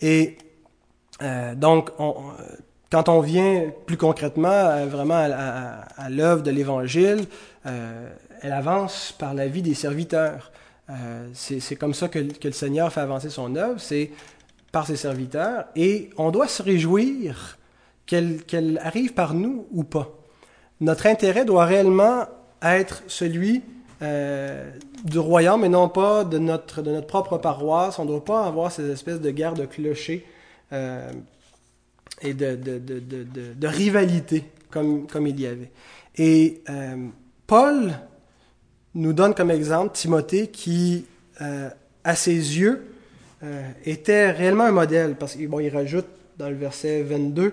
Et 0.00 0.38
euh, 1.22 1.54
donc, 1.54 1.90
on, 1.98 2.14
quand 2.90 3.08
on 3.08 3.20
vient 3.20 3.70
plus 3.86 3.96
concrètement 3.96 4.86
vraiment 4.86 5.14
à, 5.14 6.10
l'œuvre 6.10 6.42
de 6.42 6.50
l'Évangile, 6.50 7.24
euh, 7.66 8.08
elle 8.42 8.52
avance 8.52 9.14
par 9.16 9.32
la 9.32 9.46
vie 9.46 9.62
des 9.62 9.74
serviteurs. 9.74 10.50
Euh, 10.90 11.28
c'est 11.32 11.76
comme 11.76 11.94
ça 11.94 12.08
que, 12.08 12.18
le 12.18 12.52
Seigneur 12.52 12.92
fait 12.92 13.00
avancer 13.00 13.30
son 13.30 13.54
œuvre, 13.54 13.80
c'est 13.80 14.10
par 14.72 14.86
ses 14.86 14.96
serviteurs, 14.96 15.66
et 15.76 16.10
on 16.16 16.30
doit 16.30 16.48
se 16.48 16.62
réjouir 16.62 17.58
qu'elle 18.06 18.80
arrive 18.82 19.14
par 19.14 19.34
nous 19.34 19.66
ou 19.72 19.84
pas. 19.84 20.10
Notre 20.80 21.06
intérêt 21.06 21.44
doit 21.44 21.64
réellement 21.64 22.24
être 22.62 23.04
celui 23.06 23.62
euh, 24.02 24.68
du 25.04 25.18
royaume 25.18 25.64
et 25.64 25.68
non 25.68 25.88
pas 25.88 26.24
de 26.24 26.38
notre, 26.38 26.82
de 26.82 26.90
notre 26.90 27.06
propre 27.06 27.38
paroisse. 27.38 28.00
On 28.00 28.04
ne 28.04 28.08
doit 28.08 28.24
pas 28.24 28.46
avoir 28.46 28.72
ces 28.72 28.90
espèces 28.90 29.20
de 29.20 29.30
guerres 29.30 29.54
de 29.54 29.66
clochers 29.66 30.24
et 32.22 32.34
de, 32.34 33.66
rivalité 33.66 34.44
comme, 34.70 35.06
il 35.26 35.40
y 35.40 35.46
avait. 35.46 35.70
Et 36.16 36.62
Paul 37.46 37.92
nous 38.94 39.12
donne 39.12 39.34
comme 39.34 39.50
exemple 39.50 39.94
Timothée 39.94 40.48
qui, 40.48 41.06
euh, 41.40 41.68
à 42.04 42.14
ses 42.14 42.32
yeux, 42.32 42.84
euh, 43.42 43.62
était 43.84 44.30
réellement 44.30 44.64
un 44.64 44.72
modèle, 44.72 45.14
parce 45.16 45.34
qu'il 45.34 45.48
bon, 45.48 45.60
il 45.60 45.70
rajoute 45.70 46.06
dans 46.38 46.48
le 46.48 46.56
verset 46.56 47.02
22, 47.02 47.52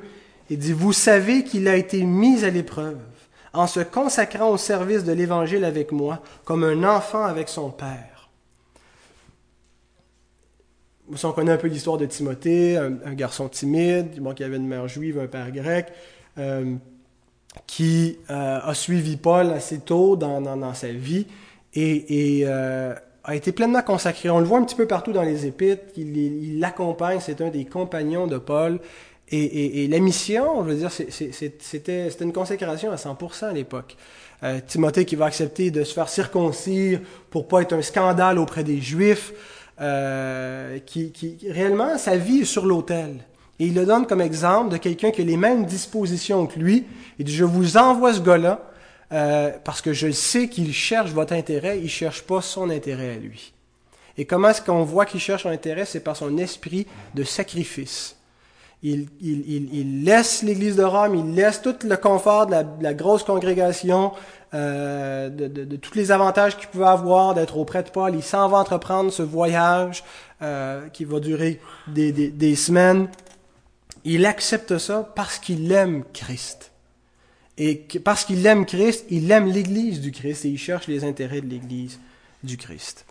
il 0.49 0.57
dit, 0.57 0.73
Vous 0.73 0.93
savez 0.93 1.43
qu'il 1.43 1.67
a 1.67 1.75
été 1.75 2.03
mis 2.03 2.43
à 2.43 2.49
l'épreuve 2.49 2.97
en 3.53 3.67
se 3.67 3.79
consacrant 3.79 4.49
au 4.49 4.57
service 4.57 5.03
de 5.03 5.13
l'Évangile 5.13 5.65
avec 5.65 5.91
moi, 5.91 6.21
comme 6.45 6.63
un 6.63 6.83
enfant 6.83 7.23
avec 7.23 7.49
son 7.49 7.69
père. 7.69 8.16
On 11.23 11.31
connaît 11.31 11.51
un 11.51 11.57
peu 11.57 11.67
l'histoire 11.67 11.97
de 11.97 12.05
Timothée, 12.05 12.77
un, 12.77 13.13
garçon 13.13 13.47
timide, 13.47 14.19
bon, 14.19 14.33
qui 14.33 14.43
avait 14.43 14.57
une 14.57 14.67
mère 14.67 14.87
juive, 14.87 15.19
un 15.19 15.27
père 15.27 15.51
grec. 15.51 15.87
Euh, 16.37 16.75
qui 17.65 18.19
euh, 18.29 18.59
a 18.61 18.73
suivi 18.75 19.17
Paul 19.17 19.49
assez 19.49 19.79
tôt 19.79 20.15
dans, 20.15 20.73
sa 20.75 20.89
vie 20.89 21.25
et, 21.73 22.43
euh, 22.45 22.93
a 23.23 23.35
été 23.35 23.51
pleinement 23.51 23.81
consacré. 23.81 24.29
On 24.29 24.37
le 24.37 24.45
voit 24.45 24.59
un 24.59 24.63
petit 24.63 24.75
peu 24.75 24.85
partout 24.85 25.11
dans 25.11 25.23
les 25.23 25.47
épîtres, 25.47 25.83
il 25.97 26.59
l'accompagne, 26.59 27.19
c'est 27.19 27.41
un 27.41 27.49
des 27.49 27.65
compagnons 27.65 28.27
de 28.27 28.37
Paul. 28.37 28.79
Et, 29.29 29.87
la 29.87 29.99
mission, 29.99 30.63
je 30.63 30.69
veux 30.69 30.75
dire, 30.75 30.91
c'était 30.91 32.09
une 32.21 32.31
consécration 32.31 32.91
à 32.91 32.95
100% 32.95 33.45
à 33.45 33.53
l'époque. 33.53 33.97
Timothée 34.67 35.03
qui 35.05 35.15
va 35.15 35.25
accepter 35.25 35.71
de 35.71 35.83
se 35.83 35.93
faire 35.93 36.09
circoncire 36.09 37.01
pour 37.31 37.47
pas 37.47 37.63
être 37.63 37.73
un 37.73 37.81
scandale 37.81 38.37
auprès 38.37 38.63
des 38.63 38.79
Juifs, 38.79 39.33
euh, 39.79 40.79
qui, 40.79 41.37
réellement 41.49 41.97
sa 41.97 42.17
vie 42.17 42.39
est 42.39 42.45
sur 42.45 42.65
l'autel. 42.65 43.17
Et 43.59 43.67
il 43.67 43.75
le 43.75 43.85
donne 43.85 44.05
comme 44.05 44.21
exemple 44.21 44.71
de 44.71 44.77
quelqu'un 44.77 45.11
qui 45.11 45.21
a 45.21 45.25
les 45.25 45.37
mêmes 45.37 45.65
dispositions 45.65 46.45
que 46.45 46.59
lui. 46.59 46.85
Il 47.19 47.25
dit, 47.25 47.35
je 47.35 47.43
vous 47.43 47.77
envoie 47.77 48.13
ce 48.13 48.19
gars-là, 48.19 48.61
euh, 49.11 49.51
parce 49.63 49.81
que 49.81 49.93
je 49.93 50.11
sais 50.11 50.47
qu'il 50.47 50.73
cherche 50.73 51.11
votre 51.11 51.33
intérêt, 51.33 51.79
il 51.79 51.89
cherche 51.89 52.23
pas 52.23 52.41
son 52.41 52.69
intérêt 52.69 53.13
à 53.13 53.15
lui. 53.15 53.53
Et 54.17 54.25
comment 54.25 54.49
est-ce 54.49 54.61
qu'on 54.61 54.83
voit 54.83 55.05
qu'il 55.05 55.19
cherche 55.19 55.43
son 55.43 55.49
intérêt? 55.49 55.85
C'est 55.85 55.99
par 55.99 56.15
son 56.15 56.37
esprit 56.37 56.87
de 57.13 57.23
sacrifice. 57.23 58.16
Il, 58.83 60.03
laisse 60.03 60.43
l'Église 60.43 60.75
de 60.75 60.83
Rome, 60.83 61.15
il 61.15 61.33
laisse 61.33 61.61
tout 61.61 61.75
le 61.83 61.95
confort 61.95 62.45
de 62.45 62.55
la, 62.79 62.93
grosse 62.93 63.23
congrégation, 63.23 64.11
euh, 64.53 65.29
de, 65.29 65.75
tous 65.75 65.95
les 65.95 66.11
avantages 66.11 66.57
qu'il 66.57 66.67
pouvait 66.67 66.85
avoir 66.85 67.33
d'être 67.33 67.57
auprès 67.57 67.81
de 67.81 67.89
Paul. 67.89 68.13
Il 68.13 68.21
s'en 68.21 68.47
va 68.49 68.59
entreprendre 68.59 69.11
ce 69.11 69.23
voyage 69.23 70.03
euh, 70.43 70.87
qui 70.89 71.05
va 71.05 71.19
durer 71.19 71.59
des, 71.87 72.55
semaines. 72.55 73.09
Il 74.05 74.25
accepte 74.27 74.77
ça 74.77 75.11
parce 75.15 75.39
qu'il 75.39 75.71
aime 75.71 76.03
Christ. 76.13 76.71
Et 77.57 77.87
parce 78.03 78.25
qu'il 78.25 78.45
aime 78.45 78.67
Christ, 78.67 79.05
il 79.09 79.31
aime 79.31 79.47
l'Église 79.47 80.01
du 80.01 80.11
Christ 80.11 80.45
et 80.45 80.49
il 80.49 80.59
cherche 80.59 80.85
les 80.87 81.03
intérêts 81.03 81.41
de 81.41 81.47
l'Église 81.47 81.99
du 82.43 82.57
Christ. 82.57 83.07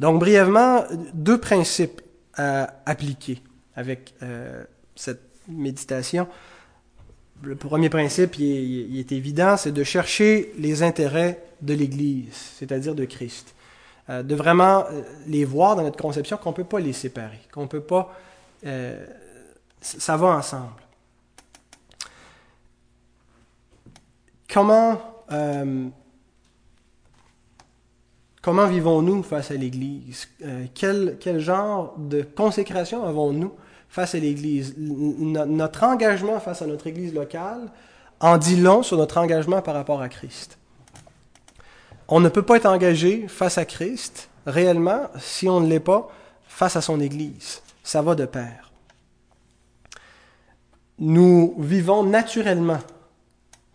Donc, 0.00 0.18
brièvement, 0.18 0.84
deux 1.12 1.38
principes 1.38 2.00
à 2.34 2.72
appliquer 2.86 3.42
avec 3.76 4.14
euh, 4.22 4.64
cette 4.94 5.22
méditation. 5.48 6.28
Le 7.42 7.56
premier 7.56 7.88
principe, 7.88 8.38
il 8.38 8.98
est, 8.98 9.12
évident, 9.12 9.56
c'est 9.56 9.72
de 9.72 9.82
chercher 9.82 10.52
les 10.58 10.82
intérêts 10.82 11.42
de 11.60 11.74
l'Église, 11.74 12.32
c'est-à-dire 12.32 12.94
de 12.94 13.04
Christ. 13.04 13.54
Euh, 14.10 14.22
de 14.22 14.34
vraiment 14.34 14.84
euh, 14.84 15.02
les 15.26 15.44
voir 15.44 15.74
dans 15.74 15.82
notre 15.82 16.00
conception, 16.00 16.36
qu'on 16.36 16.50
ne 16.50 16.56
peut 16.56 16.64
pas 16.64 16.80
les 16.80 16.92
séparer, 16.92 17.40
qu'on 17.52 17.62
ne 17.62 17.68
peut 17.68 17.82
pas... 17.82 18.12
ça 19.80 20.16
va 20.16 20.28
ensemble. 20.28 20.70
Comment, 24.48 25.00
comment 28.42 28.66
vivons-nous 28.66 29.22
face 29.22 29.50
à 29.50 29.54
l'Église? 29.54 30.28
Quel, 30.74 31.16
quel, 31.18 31.40
genre 31.40 31.94
de 31.96 32.20
consécration 32.22 33.04
avons-nous 33.04 33.52
face 33.92 34.14
à 34.14 34.18
l'Église? 34.18 34.74
Notre 34.78 35.84
engagement 35.84 36.40
face 36.40 36.62
à 36.62 36.66
notre 36.66 36.86
Église 36.86 37.12
locale 37.12 37.68
en 38.20 38.38
dit 38.38 38.56
long 38.56 38.82
sur 38.82 38.96
notre 38.96 39.18
engagement 39.18 39.60
par 39.60 39.74
rapport 39.74 40.00
à 40.00 40.08
Christ. 40.08 40.56
On 42.08 42.18
ne 42.18 42.30
peut 42.30 42.42
pas 42.42 42.56
être 42.56 42.66
engagé 42.66 43.28
face 43.28 43.58
à 43.58 43.66
Christ 43.66 44.30
réellement 44.46 45.10
si 45.20 45.46
on 45.46 45.60
ne 45.60 45.68
l'est 45.68 45.78
pas 45.78 46.08
face 46.46 46.74
à 46.74 46.80
son 46.80 47.00
Église. 47.00 47.60
Ça 47.82 48.00
va 48.00 48.14
de 48.14 48.24
pair. 48.24 48.72
Nous 50.98 51.54
vivons 51.58 52.02
naturellement 52.02 52.80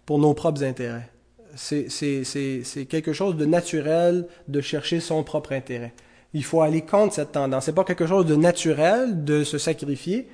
pour 0.08 0.18
nos 0.18 0.34
propres 0.34 0.64
intérêts. 0.64 1.10
C'est 1.56 2.88
quelque 2.90 3.14
chose 3.14 3.36
de 3.36 3.46
naturel 3.46 4.28
de 4.48 4.62
chercher 4.62 5.00
son 5.00 5.24
propre 5.24 5.52
intérêt. 5.54 5.94
Il 6.34 6.44
faut 6.44 6.62
aller 6.62 6.82
contre 6.82 7.16
cette 7.16 7.32
tendance. 7.32 7.66
C'est 7.66 7.74
pas 7.74 7.84
quelque 7.84 8.08
chose 8.08 8.26
de 8.26 8.36
naturel 8.36 9.24
de 9.24 9.44
se 9.44 9.58
sacrifier. 9.58 10.28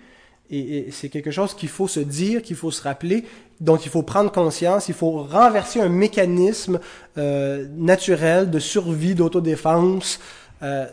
Et, 0.49 0.91
c'est 0.91 1.09
quelque 1.09 1.31
chose 1.31 1.55
qu'il 1.55 1.69
faut 1.69 1.87
se 1.87 1.99
dire, 1.99 2.41
qu'il 2.41 2.55
faut 2.55 2.71
se 2.71 2.81
rappeler, 2.81 3.23
dont 3.61 3.77
il 3.77 3.89
faut 3.89 4.03
prendre 4.03 4.31
conscience. 4.31 4.87
Il 4.87 4.93
faut 4.93 5.23
renverser 5.23 5.79
un 5.79 5.89
mécanisme 5.89 6.79
euh, 7.17 7.67
naturel 7.75 8.49
de 8.49 8.59
survie, 8.59 9.15
d'autodéfense, 9.15 10.19
euh, 10.61 10.85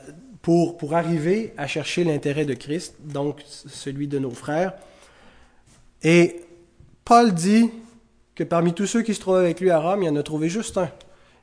pour, 0.42 0.76
pour 0.76 0.94
arriver 0.94 1.52
à 1.56 1.66
chercher 1.66 2.04
l'intérêt 2.04 2.44
de 2.44 2.54
Christ, 2.54 2.94
donc 3.04 3.42
celui 3.46 4.08
de 4.08 4.18
nos 4.18 4.30
frères. 4.30 4.72
Et 6.02 6.40
Paul 7.04 7.34
dit 7.34 7.70
que 8.34 8.44
parmi 8.44 8.72
tous 8.72 8.86
ceux 8.86 9.02
qui 9.02 9.14
se 9.14 9.20
trouvaient 9.20 9.40
avec 9.40 9.60
lui 9.60 9.70
à 9.70 9.78
Rome, 9.78 10.02
il 10.02 10.08
en 10.08 10.16
a 10.16 10.22
trouvé 10.22 10.48
juste 10.48 10.78
un. 10.78 10.88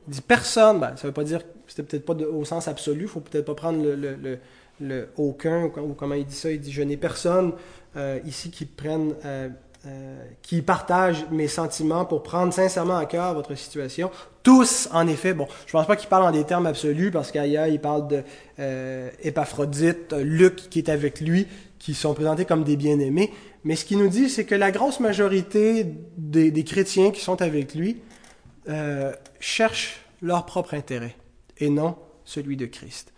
Il 0.07 0.13
dit 0.13 0.21
personne, 0.21 0.79
ben, 0.79 0.95
ça 0.95 1.03
ne 1.03 1.07
veut 1.07 1.13
pas 1.13 1.23
dire, 1.23 1.41
c'était 1.77 1.99
peut-être 1.99 2.05
pas 2.05 2.25
au 2.25 2.45
sens 2.45 2.67
absolu, 2.67 3.03
il 3.03 3.07
faut 3.07 3.19
peut-être 3.19 3.45
pas 3.45 3.55
prendre 3.55 3.83
le, 3.83 4.39
le, 4.79 5.09
aucun, 5.17 5.65
ou, 5.65 5.93
comment 5.93 6.15
il 6.15 6.25
dit 6.25 6.35
ça, 6.35 6.51
il 6.51 6.59
dit 6.59 6.71
je 6.71 6.81
n'ai 6.81 6.97
personne 6.97 7.53
euh, 7.95 8.19
ici 8.25 8.49
qui 8.49 8.65
prenne, 8.65 9.13
euh, 9.25 9.49
euh, 9.85 10.23
qui 10.41 10.61
partage 10.61 11.25
mes 11.31 11.47
sentiments 11.47 12.05
pour 12.05 12.23
prendre 12.23 12.51
sincèrement 12.53 12.97
à 12.97 13.05
cœur 13.05 13.33
votre 13.33 13.55
situation. 13.55 14.09
Tous, 14.43 14.89
en 14.91 15.07
effet, 15.07 15.33
bon, 15.33 15.47
je 15.65 15.71
pense 15.71 15.85
pas 15.85 15.95
qu'il 15.95 16.09
parle 16.09 16.23
en 16.23 16.31
des 16.31 16.45
termes 16.45 16.65
absolus, 16.65 17.11
parce 17.11 17.31
qu'ailleurs, 17.31 17.67
il 17.67 17.79
parle 17.79 18.07
de 18.07 18.23
Luc 20.17 20.55
qui 20.69 20.79
est 20.79 20.89
avec 20.89 21.21
lui, 21.21 21.47
qui 21.79 21.93
sont 21.93 22.13
présentés 22.13 22.45
comme 22.45 22.63
des 22.63 22.75
bien-aimés, 22.75 23.31
mais 23.63 23.75
ce 23.75 23.85
qu'il 23.85 23.99
nous 23.99 24.09
dit, 24.09 24.29
c'est 24.29 24.45
que 24.45 24.55
la 24.55 24.71
grosse 24.71 24.99
majorité 24.99 25.85
des, 26.17 26.63
chrétiens 26.63 27.11
qui 27.11 27.21
sont 27.21 27.41
avec 27.41 27.75
lui 27.75 28.01
cherchent 29.39 30.01
leur 30.21 30.45
propre 30.45 30.73
intérêt 30.73 31.15
et 31.59 31.69
non 31.69 31.95
celui 32.25 32.57
de 32.57 32.65
Christ. 32.65 33.13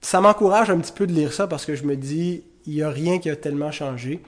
Ça 0.00 0.20
m'encourage 0.20 0.70
un 0.70 0.78
petit 0.78 0.92
peu 0.92 1.06
de 1.06 1.12
lire 1.12 1.32
ça 1.32 1.46
parce 1.46 1.66
que 1.66 1.74
je 1.74 1.84
me 1.84 1.96
dis, 1.96 2.44
il 2.66 2.74
n'y 2.74 2.82
a 2.82 2.90
rien 2.90 3.18
qui 3.18 3.30
a 3.30 3.36
tellement 3.36 3.72
changé. 3.72 4.22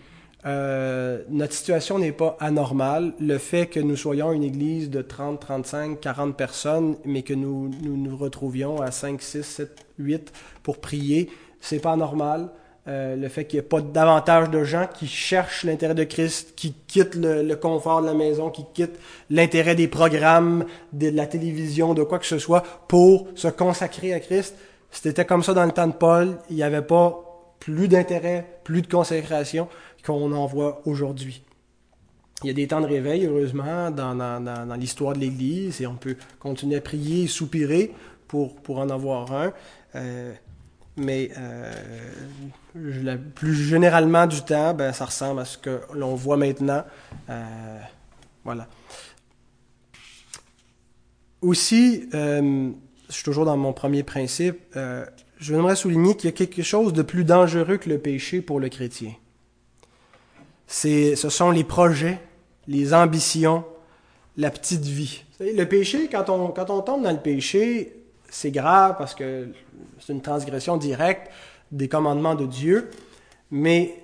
Euh, 0.47 1.23
notre 1.29 1.53
situation 1.53 1.99
n'est 1.99 2.13
pas 2.13 2.37
anormale. 2.41 3.15
Le 3.21 3.39
fait 3.39 3.67
que 3.67 3.79
nous 3.79 3.97
soyons 3.97 4.33
une 4.33 4.43
église 4.43 4.91
de 4.91 5.03
30, 5.03 5.41
35, 5.41 6.01
40 6.01 6.37
personnes, 6.37 6.97
mais 7.05 7.23
que 7.23 7.35
nous 7.35 7.71
nous, 7.83 8.17
retrouvions 8.17 8.81
à 8.81 8.91
5, 8.91 9.21
6, 9.21 9.43
7, 9.43 9.87
8 9.99 10.33
pour 10.63 10.81
prier, 10.81 11.31
c'est 11.61 11.81
pas 11.81 11.97
normal. 11.97 12.51
Euh, 12.91 13.15
le 13.15 13.29
fait 13.29 13.45
qu'il 13.45 13.61
n'y 13.61 13.65
ait 13.65 13.69
pas 13.69 13.81
davantage 13.81 14.51
de 14.51 14.65
gens 14.65 14.89
qui 14.93 15.07
cherchent 15.07 15.63
l'intérêt 15.63 15.95
de 15.95 16.03
Christ, 16.03 16.55
qui 16.57 16.73
quittent 16.89 17.15
le, 17.15 17.55
confort 17.55 18.03
de 18.03 18.07
la 18.07 18.15
maison, 18.15 18.51
qui 18.51 18.65
quittent 18.75 18.99
l'intérêt 19.29 19.77
des 19.77 19.87
programmes, 19.87 20.65
de 20.93 21.09
la 21.09 21.29
télévision, 21.29 21.95
de 21.95 22.03
quoi 22.03 22.19
que 22.19 22.27
ce 22.27 22.39
soit, 22.39 22.65
pour 22.89 23.29
se 23.37 23.47
consacrer 23.47 24.13
à 24.13 24.19
Christ. 24.19 24.57
C'était 24.91 25.25
comme 25.25 25.45
ça 25.45 25.55
dans 25.55 25.65
le 25.67 25.71
temps 25.71 25.87
de 25.87 25.93
Paul. 25.93 26.39
Il 26.51 26.57
n'y 26.57 26.65
avait 26.65 26.83
pas 26.83 27.55
plus 27.61 27.87
d'intérêt, 27.87 28.45
plus 28.65 28.83
de 28.83 28.89
consécration 28.89 29.69
qu'on 30.05 30.33
en 30.33 30.47
voit 30.47 30.83
aujourd'hui. 30.85 31.45
Il 32.43 32.49
y 32.49 32.51
a 32.51 32.55
des 32.55 32.67
temps 32.67 32.81
de 32.81 32.87
réveil, 32.87 33.25
heureusement, 33.25 33.93
dans, 33.93 34.77
l'histoire 34.81 35.13
de 35.13 35.21
l'Église, 35.21 35.81
et 35.81 35.87
on 35.87 35.95
peut 35.95 36.17
continuer 36.41 36.79
à 36.79 36.81
prier 36.81 37.25
et 37.25 37.27
soupirer 37.29 37.93
pour, 38.27 38.57
pour 38.57 38.81
en 38.81 38.91
avoir 38.91 39.31
un. 39.33 39.53
Euh, 39.95 40.33
mais 41.01 41.31
euh, 41.39 41.73
plus 43.35 43.55
généralement 43.55 44.27
du 44.27 44.43
temps, 44.43 44.75
ben, 44.75 44.93
ça 44.93 45.07
ressemble 45.07 45.41
à 45.41 45.45
ce 45.45 45.59
que 45.59 45.81
l'on 45.95 46.15
voit 46.15 46.37
maintenant. 46.37 46.85
Euh, 47.29 47.79
voilà. 48.45 48.69
Aussi, 51.43 52.09
euh, 52.15 52.71
je 53.09 53.15
suis 53.15 53.25
toujours 53.25 53.47
dans 53.47 53.57
mon 53.57 53.73
premier 53.73 54.03
principe, 54.03 54.61
je 54.75 55.55
voudrais 55.55 55.75
souligner 55.75 56.15
qu'il 56.17 56.29
y 56.29 56.33
a 56.33 56.37
quelque 56.37 56.63
chose 56.63 56.93
de 56.93 57.03
plus 57.03 57.25
dangereux 57.25 57.79
que 57.79 57.89
le 57.89 57.99
péché 57.99 58.43
pour 58.43 58.61
le 58.61 58.69
chrétien. 58.69 59.13
C'est, 60.67 61.17
ce 61.17 61.31
sont 61.31 61.51
les 61.51 61.65
projets, 61.65 62.21
les 62.69 62.93
ambitions, 62.93 63.65
la 64.37 64.51
petite 64.51 64.85
vie. 64.85 65.25
Le 65.41 65.65
péché, 65.65 66.09
quand 66.13 66.29
on, 66.29 66.49
quand 66.49 66.69
on 66.69 66.83
tombe 66.83 67.03
dans 67.03 67.11
le 67.11 67.19
péché, 67.19 68.00
c'est 68.31 68.51
grave 68.51 68.95
parce 68.97 69.15
que 69.15 69.49
c'est 69.99 70.13
une 70.13 70.23
transgression 70.23 70.77
directe 70.77 71.31
des 71.73 71.89
commandements 71.89 72.35
de 72.35 72.47
Dieu, 72.47 72.91
mais 73.51 73.95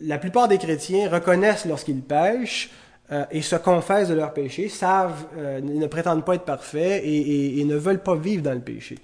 la 0.00 0.18
plupart 0.18 0.48
des 0.48 0.58
chrétiens 0.58 1.08
reconnaissent 1.08 1.64
lorsqu'ils 1.64 2.02
pêchent 2.02 2.70
euh, 3.12 3.24
et 3.30 3.42
se 3.42 3.56
confessent 3.56 4.08
de 4.08 4.14
leurs 4.14 4.32
péchés, 4.32 4.68
savent, 4.68 5.26
euh, 5.36 5.60
ne 5.60 5.86
prétendent 5.86 6.24
pas 6.24 6.36
être 6.36 6.44
parfaits 6.44 7.02
et, 7.04 7.62
ne 7.64 7.76
veulent 7.76 8.02
pas 8.02 8.16
vivre 8.16 8.42
dans 8.42 8.54
le 8.54 8.60
péché, 8.60 8.98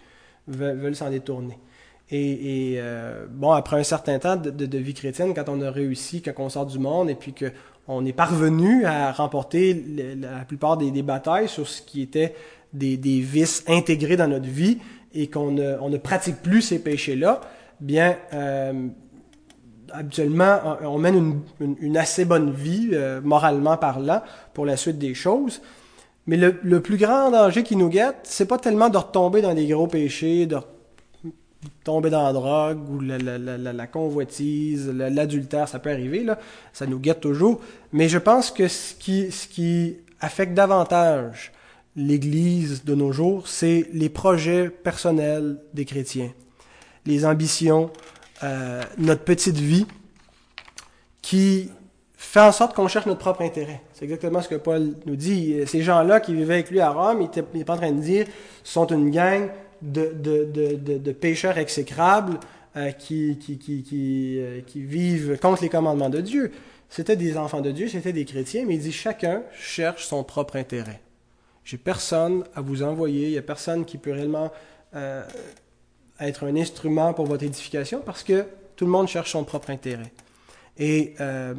veulent, 0.48 0.96
s'en 0.96 1.10
détourner. 1.10 1.58
Et, 2.10 2.76
euh, 2.78 3.26
bon, 3.30 3.52
après 3.52 3.78
un 3.78 3.84
certain 3.84 4.18
temps 4.18 4.36
de, 4.36 4.78
vie 4.78 4.94
chrétienne, 4.94 5.32
quand 5.34 5.48
on 5.48 5.60
a 5.60 5.70
réussi, 5.70 6.22
quand 6.22 6.32
on 6.38 6.48
sort 6.48 6.66
du 6.66 6.78
monde 6.78 7.08
et 7.10 7.14
puis 7.14 7.34
qu'on 7.34 8.04
est 8.04 8.12
parvenu 8.12 8.84
à 8.84 9.12
remporter 9.12 9.84
la 10.18 10.44
plupart 10.46 10.76
des, 10.76 11.02
batailles 11.02 11.48
sur 11.48 11.68
ce 11.68 11.82
qui 11.82 12.02
était 12.02 12.34
des, 12.72 12.96
vices 13.20 13.64
intégrés 13.66 14.16
dans 14.16 14.28
notre 14.28 14.48
vie, 14.48 14.78
et 15.12 15.28
qu'on 15.28 15.50
ne, 15.50 15.96
pratique 15.96 16.36
plus 16.36 16.62
ces 16.62 16.78
péchés-là, 16.78 17.40
bien, 17.80 18.16
euh, 18.32 18.88
habituellement, 19.92 20.78
on, 20.82 20.98
mène 20.98 21.40
une, 21.60 21.96
assez 21.96 22.24
bonne 22.24 22.52
vie, 22.52 22.90
euh, 22.92 23.20
moralement 23.20 23.76
parlant, 23.76 24.22
pour 24.54 24.66
la 24.66 24.76
suite 24.76 24.98
des 24.98 25.14
choses. 25.14 25.60
Mais 26.26 26.36
le, 26.36 26.80
plus 26.80 26.96
grand 26.96 27.30
danger 27.30 27.64
qui 27.64 27.76
nous 27.76 27.88
guette, 27.88 28.18
c'est 28.22 28.46
pas 28.46 28.58
tellement 28.58 28.88
de 28.88 28.98
retomber 28.98 29.42
dans 29.42 29.54
des 29.54 29.66
gros 29.66 29.88
péchés, 29.88 30.46
de 30.46 30.58
tomber 31.82 32.08
dans 32.08 32.22
la 32.22 32.32
drogue 32.32 32.88
ou 32.88 33.00
la, 33.00 33.86
convoitise, 33.86 34.88
l'adultère, 34.90 35.66
ça 35.66 35.78
peut 35.78 35.90
arriver, 35.90 36.22
là, 36.22 36.38
ça 36.72 36.86
nous 36.86 36.98
guette 36.98 37.20
toujours. 37.20 37.60
Mais 37.92 38.08
je 38.08 38.18
pense 38.18 38.50
que 38.50 38.68
ce 38.68 38.94
qui 38.94 39.96
affecte 40.20 40.54
davantage 40.54 41.52
l'Église 41.96 42.84
de 42.84 42.94
nos 42.94 43.12
jours, 43.12 43.48
c'est 43.48 43.86
les 43.92 44.08
projets 44.08 44.70
personnels 44.70 45.58
des 45.74 45.84
chrétiens, 45.84 46.32
les 47.06 47.24
ambitions, 47.24 47.90
euh, 48.42 48.82
notre 48.98 49.22
petite 49.22 49.56
vie 49.56 49.86
qui 51.20 51.70
fait 52.16 52.40
en 52.40 52.52
sorte 52.52 52.74
qu'on 52.74 52.88
cherche 52.88 53.06
notre 53.06 53.20
propre 53.20 53.42
intérêt. 53.42 53.82
C'est 53.92 54.04
exactement 54.04 54.40
ce 54.40 54.48
que 54.48 54.54
Paul 54.54 54.94
nous 55.06 55.16
dit. 55.16 55.56
Ces 55.66 55.82
gens-là 55.82 56.20
qui 56.20 56.34
vivaient 56.34 56.54
avec 56.54 56.70
lui 56.70 56.80
à 56.80 56.90
Rome, 56.90 57.22
il 57.22 57.42
n'est 57.58 57.64
pas 57.64 57.74
en 57.74 57.78
train 57.78 57.92
de 57.92 58.00
dire 58.00 58.26
sont 58.62 58.86
une 58.86 59.10
gang 59.10 59.50
de, 59.82 60.12
de, 60.14 60.98
de, 60.98 61.12
pécheurs 61.12 61.58
exécrables 61.58 62.38
euh, 62.76 62.92
qui, 62.92 63.38
qui, 63.38 63.58
qui, 63.58 64.36
euh, 64.38 64.60
qui 64.66 64.82
vivent 64.82 65.38
contre 65.40 65.62
les 65.62 65.68
commandements 65.68 66.10
de 66.10 66.20
Dieu. 66.20 66.52
C'était 66.88 67.16
des 67.16 67.36
enfants 67.36 67.60
de 67.60 67.70
Dieu, 67.70 67.88
c'était 67.88 68.12
des 68.12 68.24
chrétiens, 68.24 68.64
mais 68.66 68.74
il 68.74 68.80
dit 68.80 68.92
chacun 68.92 69.42
cherche 69.58 70.06
son 70.06 70.24
propre 70.24 70.56
intérêt. 70.56 71.00
J'ai 71.70 71.78
personne 71.78 72.42
à 72.56 72.62
vous 72.62 72.82
envoyer, 72.82 73.28
il 73.28 73.30
n'y 73.30 73.38
a 73.38 73.42
personne 73.42 73.84
qui 73.84 73.96
peut 73.96 74.10
réellement 74.10 74.50
euh, 74.96 75.22
être 76.18 76.42
un 76.44 76.56
instrument 76.56 77.14
pour 77.14 77.26
votre 77.26 77.44
édification 77.44 78.02
parce 78.04 78.24
que 78.24 78.44
tout 78.74 78.86
le 78.86 78.90
monde 78.90 79.06
cherche 79.06 79.30
son 79.30 79.44
propre 79.44 79.70
intérêt. 79.70 80.10
Et 80.78 81.14
euh, 81.20 81.54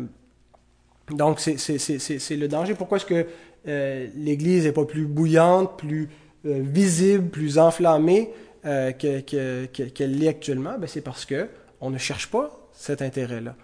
donc, 1.11 1.39
c'est 1.39 2.35
le 2.35 2.47
danger. 2.49 2.75
Pourquoi 2.75 2.97
est-ce 2.97 3.05
que 3.05 3.25
euh, 3.69 4.07
l'Église 4.17 4.65
n'est 4.65 4.73
pas 4.73 4.83
plus 4.83 5.05
bouillante, 5.05 5.77
plus 5.77 6.09
visible, 6.43 7.29
plus 7.29 7.57
enflammée 7.57 8.31
qu'elle 8.63 9.23
que, 9.23 10.03
l'est 10.03 10.27
actuellement? 10.27 10.77
Ben, 10.77 10.87
c'est 10.87 10.99
parce 10.99 11.23
que 11.23 11.47
on 11.79 11.89
ne 11.89 11.97
cherche 11.97 12.27
pas 12.27 12.67
cet 12.73 13.01
intérêt-là. 13.01 13.55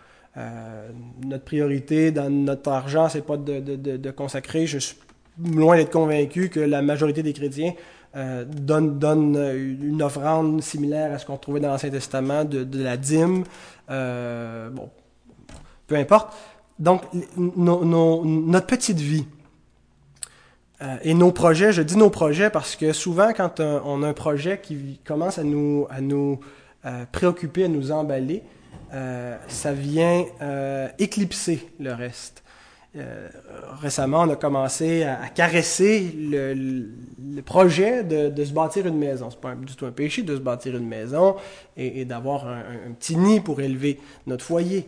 notre 1.25 1.43
priorité 1.43 2.11
dans 2.11 2.29
notre 2.29 2.71
argent, 2.71 3.09
c'est 3.09 3.25
pas 3.25 3.35
de, 3.35 3.59
de, 3.59 3.97
de, 3.97 4.11
consacrer. 4.11 4.65
Je 4.65 4.79
loin 5.43 5.77
d'être 5.77 5.91
convaincu 5.91 6.49
que 6.49 6.59
la 6.59 6.81
majorité 6.81 7.23
des 7.23 7.33
chrétiens 7.33 7.73
euh, 8.15 8.45
donne, 8.45 8.97
donne 8.97 9.35
une 9.35 10.01
offrande 10.01 10.61
similaire 10.63 11.13
à 11.13 11.19
ce 11.19 11.25
qu'on 11.25 11.37
trouvait 11.37 11.59
dans 11.59 11.67
l'Ancien 11.67 11.89
Testament, 11.89 12.45
de, 12.45 12.83
la 12.83 12.97
dîme. 12.97 13.43
Euh, 13.89 14.69
bon, 14.69 14.89
peu 15.85 15.95
importe. 15.95 16.33
Donc, 16.79 17.01
notre 17.35 18.65
petite 18.65 18.99
vie 18.99 19.25
euh, 20.81 20.95
et 21.03 21.13
nos 21.13 21.31
projets, 21.31 21.71
je 21.71 21.81
dis 21.81 21.97
nos 21.97 22.09
projets 22.09 22.49
parce 22.49 22.75
que 22.75 22.93
souvent, 22.93 23.33
quand 23.33 23.59
on 23.59 24.03
a 24.03 24.07
un 24.07 24.13
projet 24.13 24.59
qui 24.61 24.99
commence 25.05 25.37
à 25.37 25.43
nous, 25.43 25.85
à 25.89 26.01
nous 26.01 26.39
préoccuper, 27.11 27.65
à 27.65 27.67
nous 27.67 27.91
emballer, 27.91 28.43
ça 29.47 29.73
vient 29.73 30.25
éclipser 30.97 31.67
le 31.79 31.93
reste. 31.93 32.43
Euh, 32.97 33.27
récemment, 33.81 34.21
on 34.21 34.29
a 34.29 34.35
commencé 34.35 35.03
à, 35.03 35.27
caresser 35.27 36.11
le, 36.17 37.41
projet 37.45 38.03
de, 38.03 38.43
se 38.43 38.51
bâtir 38.51 38.87
une 38.87 38.97
maison. 38.97 39.29
C'est 39.29 39.39
pas 39.39 39.55
du 39.55 39.75
tout 39.75 39.85
un 39.85 39.91
péché 39.91 40.23
de 40.23 40.35
se 40.35 40.41
bâtir 40.41 40.75
une 40.75 40.87
maison 40.87 41.35
et, 41.75 42.05
d'avoir 42.05 42.47
un, 42.47 42.91
petit 42.97 43.15
nid 43.15 43.39
pour 43.39 43.61
élever 43.61 43.99
notre 44.25 44.43
foyer. 44.43 44.87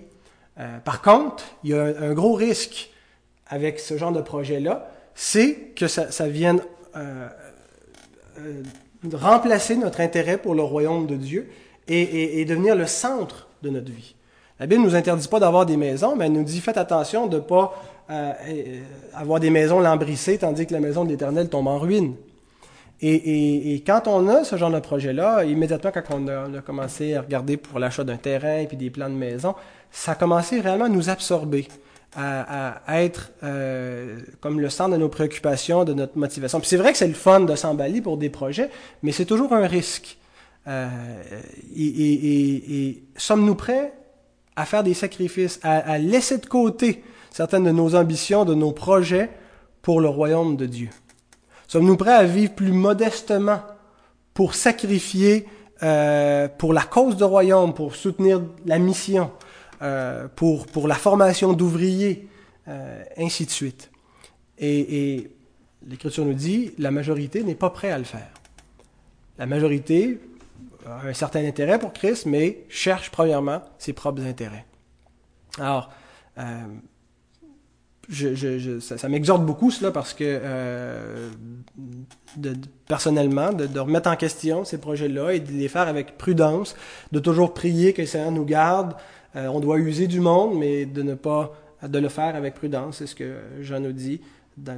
Euh, 0.60 0.80
par 0.80 1.02
contre, 1.02 1.44
il 1.64 1.72
y 1.72 1.74
a 1.74 1.84
un, 1.84 2.14
gros 2.14 2.34
risque 2.34 2.90
avec 3.48 3.80
ce 3.80 3.98
genre 3.98 4.12
de 4.12 4.22
projet-là, 4.22 4.90
c'est 5.14 5.74
que 5.76 5.88
ça, 5.88 6.28
vienne 6.28 6.62
euh, 6.96 7.28
remplacer 9.14 9.76
notre 9.76 10.02
intérêt 10.02 10.38
pour 10.38 10.56
le 10.56 10.64
royaume 10.64 11.06
de 11.06 11.16
Dieu 11.16 11.50
et, 11.88 12.42
et 12.42 12.46
devenir 12.46 12.76
le 12.76 12.86
centre 12.88 13.48
de 13.62 13.70
notre 13.70 13.92
vie. 13.92 14.16
La 14.60 14.68
Bible 14.68 14.82
ne 14.82 14.88
nous 14.88 14.96
interdit 14.96 15.28
pas 15.28 15.40
d'avoir 15.40 15.66
des 15.66 15.78
maisons, 15.78 16.16
mais 16.16 16.26
elle 16.26 16.34
nous 16.34 16.44
dit 16.44 16.60
faites 16.60 16.78
attention 16.78 17.28
de 17.28 17.38
ne 17.38 17.42
pas 17.42 17.74
euh, 18.10 18.34
euh, 18.48 18.80
avoir 19.14 19.40
des 19.40 19.50
maisons 19.50 19.80
lambrissées, 19.80 20.38
tandis 20.38 20.66
que 20.66 20.74
la 20.74 20.80
maison 20.80 21.06
de 21.06 21.10
l'Éternel 21.10 21.50
tombe 21.50 21.68
en 21.68 21.78
ruine. 21.78 22.16
Et, 23.02 23.82
quand 23.86 24.08
on 24.08 24.28
a 24.28 24.44
ce 24.44 24.58
genre 24.58 24.72
de 24.72 24.80
projet-là, 24.80 25.46
immédiatement 25.46 25.92
quand 25.94 26.04
on 26.12 26.28
a, 26.28 26.62
commencé 26.62 27.16
à 27.16 27.22
regarder 27.22 27.56
pour 27.56 27.80
l'achat 27.80 28.04
d'un 28.04 28.18
terrain 28.18 28.58
et 28.58 28.68
puis 28.68 28.76
des 28.76 28.90
plans 28.90 29.10
de 29.10 29.16
maison, 29.16 29.56
ça 29.90 30.12
a 30.12 30.16
commencé 30.16 30.60
réellement 30.60 30.86
à 30.86 30.90
nous 30.90 31.10
absorber, 31.10 31.70
à, 32.18 32.82
être 32.90 33.32
euh, 33.44 34.18
comme 34.42 34.60
le 34.60 34.70
centre 34.70 34.92
de 34.92 34.98
nos 34.98 35.08
préoccupations, 35.08 35.86
de 35.86 35.94
notre 35.94 36.18
motivation. 36.18 36.60
C'est 36.62 36.76
vrai 36.76 36.92
que 36.92 36.98
c'est 36.98 37.08
le 37.08 37.14
fun 37.14 37.40
de 37.40 37.56
s'emballer 37.56 38.02
pour 38.02 38.18
des 38.18 38.30
projets, 38.30 38.70
mais 39.02 39.14
c'est 39.14 39.26
toujours 39.26 39.54
un 39.54 39.66
risque. 39.66 40.18
et 41.78 43.04
sommes-nous 43.16 43.56
prêts 43.56 43.94
à 44.60 44.66
faire 44.66 44.84
des 44.84 44.94
sacrifices, 44.94 45.58
à, 45.64 45.98
laisser 45.98 46.38
de 46.38 46.46
côté 46.46 47.02
certaines 47.32 47.64
de 47.64 47.72
nos 47.72 47.96
ambitions, 47.96 48.46
de 48.46 48.54
nos 48.54 48.72
projets 48.72 49.30
pour 49.82 50.02
le 50.02 50.10
royaume 50.10 50.58
de 50.58 50.66
Dieu? 50.66 50.90
Sommes-nous 51.68 51.98
prêts 51.98 52.14
à 52.14 52.24
vivre 52.24 52.54
plus 52.54 52.72
modestement 52.72 53.62
pour 54.34 54.56
sacrifier 54.56 55.46
euh, 55.84 56.48
pour 56.48 56.74
la 56.74 56.82
cause 56.82 57.16
du 57.16 57.24
royaume, 57.24 57.74
pour 57.74 57.96
soutenir 57.96 58.42
la 58.66 58.80
mission, 58.80 59.32
euh, 59.82 60.28
pour, 60.36 60.66
la 60.88 60.96
formation 60.96 61.54
d'ouvriers, 61.54 62.28
euh, 62.68 63.04
ainsi 63.18 63.46
de 63.46 63.52
suite? 63.52 63.92
Et, 64.58 65.30
l'Écriture 65.88 66.26
nous 66.26 66.34
dit, 66.34 66.74
la 66.78 66.92
majorité 66.92 67.44
n'est 67.44 67.56
pas 67.56 67.70
prête 67.70 67.94
à 67.94 67.98
le 67.98 68.04
faire. 68.04 68.28
La 69.38 69.46
majorité 69.46 70.20
un 70.86 71.14
certain 71.14 71.46
intérêt 71.46 71.80
pour 71.80 71.94
Christ, 71.94 72.26
mais 72.26 72.66
cherche 72.68 73.12
premièrement 73.12 73.62
ses 73.78 73.94
propres 73.94 74.26
intérêts. 74.26 74.66
Alors, 75.60 75.92
euh, 78.22 78.80
ça, 78.80 79.10
m'exhorte 79.10 79.46
beaucoup 79.46 79.70
cela 79.70 79.92
parce 79.92 80.14
que 80.14 80.24
euh, 80.24 81.30
personnellement, 82.88 83.54
de, 83.54 83.80
remettre 83.80 84.10
en 84.10 84.16
question 84.16 84.66
ces 84.66 84.80
projets-là 84.80 85.32
et 85.32 85.40
de 85.40 85.52
les 85.52 85.68
faire 85.68 85.88
avec 85.88 86.18
prudence, 86.18 86.76
de 87.12 87.20
toujours 87.20 87.54
prier 87.54 87.94
que 87.94 88.02
le 88.02 88.08
Seigneur 88.08 88.32
nous 88.32 88.46
garde. 88.46 88.96
Euh, 89.36 89.48
on 89.48 89.60
doit 89.60 89.78
user 89.78 90.08
du 90.08 90.20
monde, 90.22 90.58
mais 90.58 90.86
de 90.86 91.04
ne 91.04 91.14
pas 91.14 91.54
de 91.88 92.00
le 92.00 92.10
faire 92.10 92.36
avec 92.36 92.56
prudence, 92.56 92.98
c'est 92.98 93.08
ce 93.08 93.16
que 93.16 93.38
Jean 93.62 93.80
nous 93.80 93.94
dit 93.94 94.22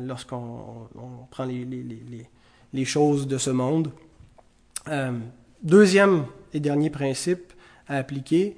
lorsqu'on 0.06 0.88
prend 1.32 1.46
les, 1.46 1.66
les, 2.74 2.86
choses 2.86 3.28
de 3.28 3.40
ce 3.40 3.50
monde. 3.50 3.92
Deuxième 5.64 6.26
et 6.54 6.60
dernier 6.60 6.92
principe 6.92 7.54
à 7.88 7.98
appliquer, 7.98 8.56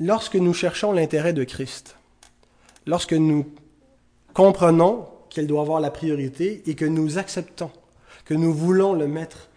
lorsque 0.00 0.36
nous 0.36 0.54
cherchons 0.54 0.92
l'intérêt 0.92 1.32
de 1.32 1.44
Christ, 1.44 1.96
lorsque 2.86 3.12
nous 3.12 3.46
comprenons 4.34 5.06
qu'elle 5.30 5.46
doit 5.46 5.62
avoir 5.62 5.80
la 5.80 5.90
priorité 5.90 6.62
et 6.66 6.74
que 6.74 6.84
nous 6.84 7.18
acceptons, 7.18 7.70
que 8.24 8.34
nous 8.34 8.52
voulons 8.52 8.94
le 8.94 9.06
mettre 9.06 9.48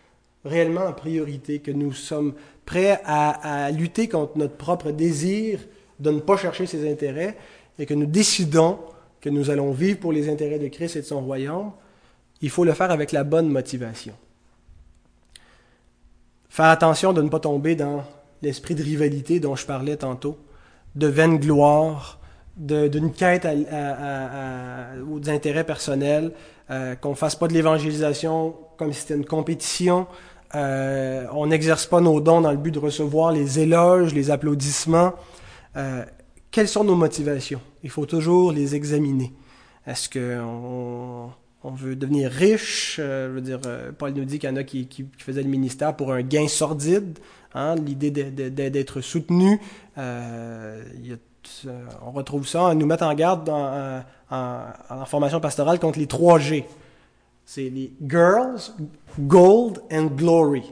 réellement 0.46 0.86
en 0.86 0.94
priorité, 0.94 1.60
que 1.60 1.72
nous 1.72 1.94
sommes 1.94 2.34
prêts 2.66 3.02
à, 3.06 3.72
lutter 3.72 4.08
contre 4.08 4.38
notre 4.38 4.56
propre 4.56 4.92
désir 4.92 5.60
de 6.00 6.12
ne 6.12 6.20
pas 6.20 6.38
chercher 6.38 6.66
ses 6.66 6.90
intérêts 6.90 7.38
et 7.78 7.86
que 7.86 7.94
nous 7.94 8.06
décidons 8.06 8.80
que 9.20 9.30
nous 9.30 9.50
allons 9.50 9.72
vivre 9.72 10.00
pour 10.00 10.14
les 10.14 10.30
intérêts 10.30 10.60
de 10.60 10.70
Christ 10.70 10.96
et 10.96 11.02
de 11.02 11.06
son 11.06 11.22
royaume, 11.22 11.72
il 12.42 12.50
faut 12.50 12.64
le 12.64 12.74
faire 12.74 12.92
avec 12.92 13.12
la 13.12 13.26
bonne 13.26 13.50
motivation. 13.50 14.14
Faire 16.48 16.68
attention 16.68 17.12
de 17.12 17.22
ne 17.22 17.28
pas 17.28 17.40
tomber 17.40 17.76
dans 17.76 18.06
l'esprit 18.42 18.76
de 18.76 18.84
rivalité 18.84 19.40
dont 19.40 19.56
je 19.56 19.66
parlais 19.66 19.98
tantôt, 19.98 20.38
de 20.96 21.08
vaine 21.08 21.38
gloire, 21.38 22.20
d'une 22.58 23.12
quête 23.12 23.48
aux 23.48 25.30
intérêts 25.30 25.64
personnels, 25.64 26.34
euh, 26.72 26.96
qu'on 26.96 27.16
fasse 27.16 27.36
pas 27.36 27.48
de 27.48 27.54
l'évangélisation 27.54 28.56
comme 28.78 28.94
si 28.94 29.02
c'était 29.02 29.16
une 29.16 29.26
compétition. 29.26 30.08
Euh, 30.56 31.26
on 31.32 31.48
n'exerce 31.48 31.86
pas 31.86 32.02
nos 32.02 32.22
dons 32.22 32.42
dans 32.42 32.52
le 32.52 32.58
but 32.58 32.72
de 32.72 32.80
recevoir 32.80 33.32
les 33.32 33.60
éloges, 33.60 34.14
les 34.14 34.30
applaudissements. 34.30 35.14
Euh, 35.78 36.04
quelles 36.52 36.68
sont 36.68 36.84
nos 36.84 36.96
motivations? 36.96 37.62
Il 37.84 37.90
faut 37.90 38.06
toujours 38.06 38.52
les 38.52 38.76
examiner. 38.76 39.34
Est-ce 39.88 40.10
qu'on 40.10 41.30
on 41.30 41.32
veut 41.64 41.96
devenir 41.96 42.32
riche. 42.32 42.98
Euh, 43.00 43.36
je 43.36 43.40
dire, 43.40 43.60
euh, 43.66 43.92
Paul 43.98 44.14
nous 44.14 44.26
dit 44.26 44.40
qu'il 44.40 44.50
y 44.50 44.52
en 44.52 44.56
a 44.56 44.64
qui, 44.64 44.88
qui, 44.88 45.06
faisaient 45.18 45.44
le 45.44 45.50
ministère 45.50 45.96
pour 45.96 46.14
un 46.14 46.22
gain 46.22 46.48
sordide, 46.48 47.20
hein, 47.54 47.76
l'idée 47.76 48.12
d'être 48.12 49.02
soutenu. 49.02 49.60
Euh, 49.98 50.82
on 52.02 52.12
retrouve 52.12 52.48
ça, 52.48 52.74
nous 52.76 52.86
mettre 52.86 53.04
en 53.04 53.14
garde 53.14 53.50
en, 53.50 54.02
en, 54.30 55.06
formation 55.06 55.40
pastorale 55.40 55.80
contre 55.80 56.00
les 56.00 56.08
3 56.08 56.40
G. 56.40 56.66
C'est 57.46 57.70
les 57.70 57.92
girls, 58.08 58.60
gold 59.20 59.82
and 59.92 60.08
glory. 60.16 60.64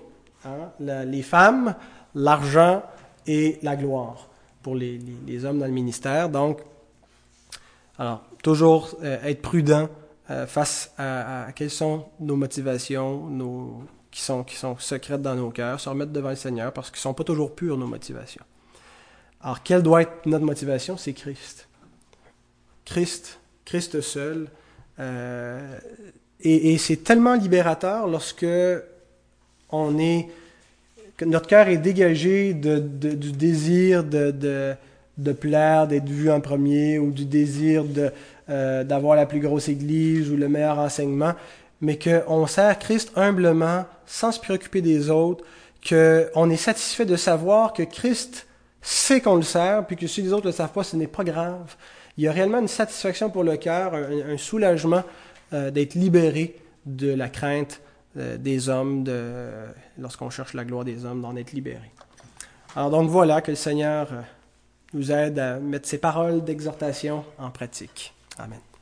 Hein, 0.45 0.69
les 0.79 1.23
femmes, 1.23 1.75
l'argent 2.13 2.83
et 3.25 3.57
la 3.63 3.75
gloire 3.75 4.29
pour 4.61 4.75
les, 4.75 4.99
hommes 5.43 5.59
dans 5.59 5.65
le 5.65 5.71
ministère. 5.71 6.29
Donc, 6.29 6.59
alors, 7.97 8.21
toujours 8.43 8.95
être 9.01 9.41
prudent 9.41 9.89
euh, 10.29 10.45
face 10.45 10.91
à, 10.97 11.47
quelles 11.55 11.69
sont 11.69 12.05
nos 12.19 12.35
motivations, 12.35 13.27
nos, 13.27 13.83
qui, 14.11 14.21
sont, 14.21 14.43
qui 14.43 14.55
sont 14.55 14.77
secrètes 14.77 15.21
dans 15.21 15.35
nos 15.35 15.51
cœurs, 15.51 15.79
se 15.79 15.87
remettre 15.87 16.11
devant 16.11 16.31
le 16.31 16.35
Seigneur 16.35 16.73
parce 16.73 16.89
qu'ils 16.89 16.97
ne 16.97 17.01
sont 17.01 17.13
pas 17.13 17.23
toujours 17.23 17.55
pures, 17.55 17.77
nos 17.77 17.87
motivations. 17.87 18.43
Alors, 19.41 19.63
quelle 19.63 19.83
doit 19.83 20.01
être 20.01 20.25
notre 20.25 20.43
motivation? 20.43 20.97
C'est 20.97 21.13
Christ. 21.13 21.69
Christ, 22.83 23.39
Christ 23.63 24.01
seul. 24.01 24.49
Euh, 24.99 25.77
et, 26.41 26.77
c'est 26.77 27.03
tellement 27.03 27.35
libérateur 27.35 28.07
lorsque 28.07 28.45
on 29.69 29.97
est, 29.97 30.27
que 31.15 31.25
notre 31.25 31.47
cœur 31.47 31.67
est 31.67 31.77
dégagé 31.77 32.53
de, 32.53 32.79
du 32.79 33.31
désir 33.31 34.03
de, 34.03 34.75
de 35.17 35.31
plaire, 35.31 35.87
d'être 35.87 36.09
vu 36.09 36.29
en 36.29 36.41
premier 36.41 36.99
ou 36.99 37.11
du 37.11 37.25
désir 37.25 37.83
de, 37.85 38.11
euh, 38.49 38.83
d'avoir 38.83 39.15
la 39.15 39.25
plus 39.25 39.39
grosse 39.39 39.67
église 39.67 40.31
ou 40.31 40.37
le 40.37 40.47
meilleur 40.47 40.79
enseignement, 40.79 41.33
mais 41.81 41.99
qu'on 41.99 42.47
sert 42.47 42.79
Christ 42.79 43.11
humblement, 43.15 43.85
sans 44.05 44.31
se 44.31 44.39
préoccuper 44.39 44.81
des 44.81 45.09
autres, 45.09 45.43
qu'on 45.87 46.49
est 46.49 46.57
satisfait 46.57 47.05
de 47.05 47.15
savoir 47.15 47.73
que 47.73 47.83
Christ 47.83 48.47
sait 48.81 49.21
qu'on 49.21 49.35
le 49.35 49.41
sert, 49.41 49.85
puis 49.85 49.95
que 49.95 50.07
si 50.07 50.21
les 50.21 50.33
autres 50.33 50.45
ne 50.45 50.51
le 50.51 50.55
savent 50.55 50.71
pas, 50.71 50.83
ce 50.83 50.95
n'est 50.95 51.07
pas 51.07 51.23
grave. 51.23 51.75
Il 52.17 52.23
y 52.23 52.27
a 52.27 52.31
réellement 52.31 52.59
une 52.59 52.67
satisfaction 52.67 53.29
pour 53.29 53.43
le 53.43 53.57
cœur, 53.57 53.93
un, 53.93 54.37
soulagement 54.37 55.03
euh, 55.53 55.69
d'être 55.69 55.95
libéré 55.95 56.55
de 56.85 57.13
la 57.13 57.29
crainte 57.29 57.81
euh, 58.17 58.37
des 58.37 58.69
hommes, 58.69 59.03
de, 59.03 59.49
lorsqu'on 59.99 60.29
cherche 60.29 60.53
la 60.53 60.63
gloire 60.63 60.85
des 60.85 61.05
hommes, 61.05 61.21
d'en 61.21 61.35
être 61.35 61.51
libéré. 61.51 61.91
Alors 62.75 62.89
donc 62.89 63.09
voilà, 63.09 63.41
que 63.41 63.51
le 63.51 63.57
Seigneur 63.57 64.09
nous 64.93 65.11
aide 65.11 65.37
à 65.37 65.59
mettre 65.59 65.87
ces 65.87 65.97
paroles 65.97 66.43
d'exhortation 66.43 67.23
en 67.37 67.49
pratique. 67.49 68.13
Amen. 68.39 68.76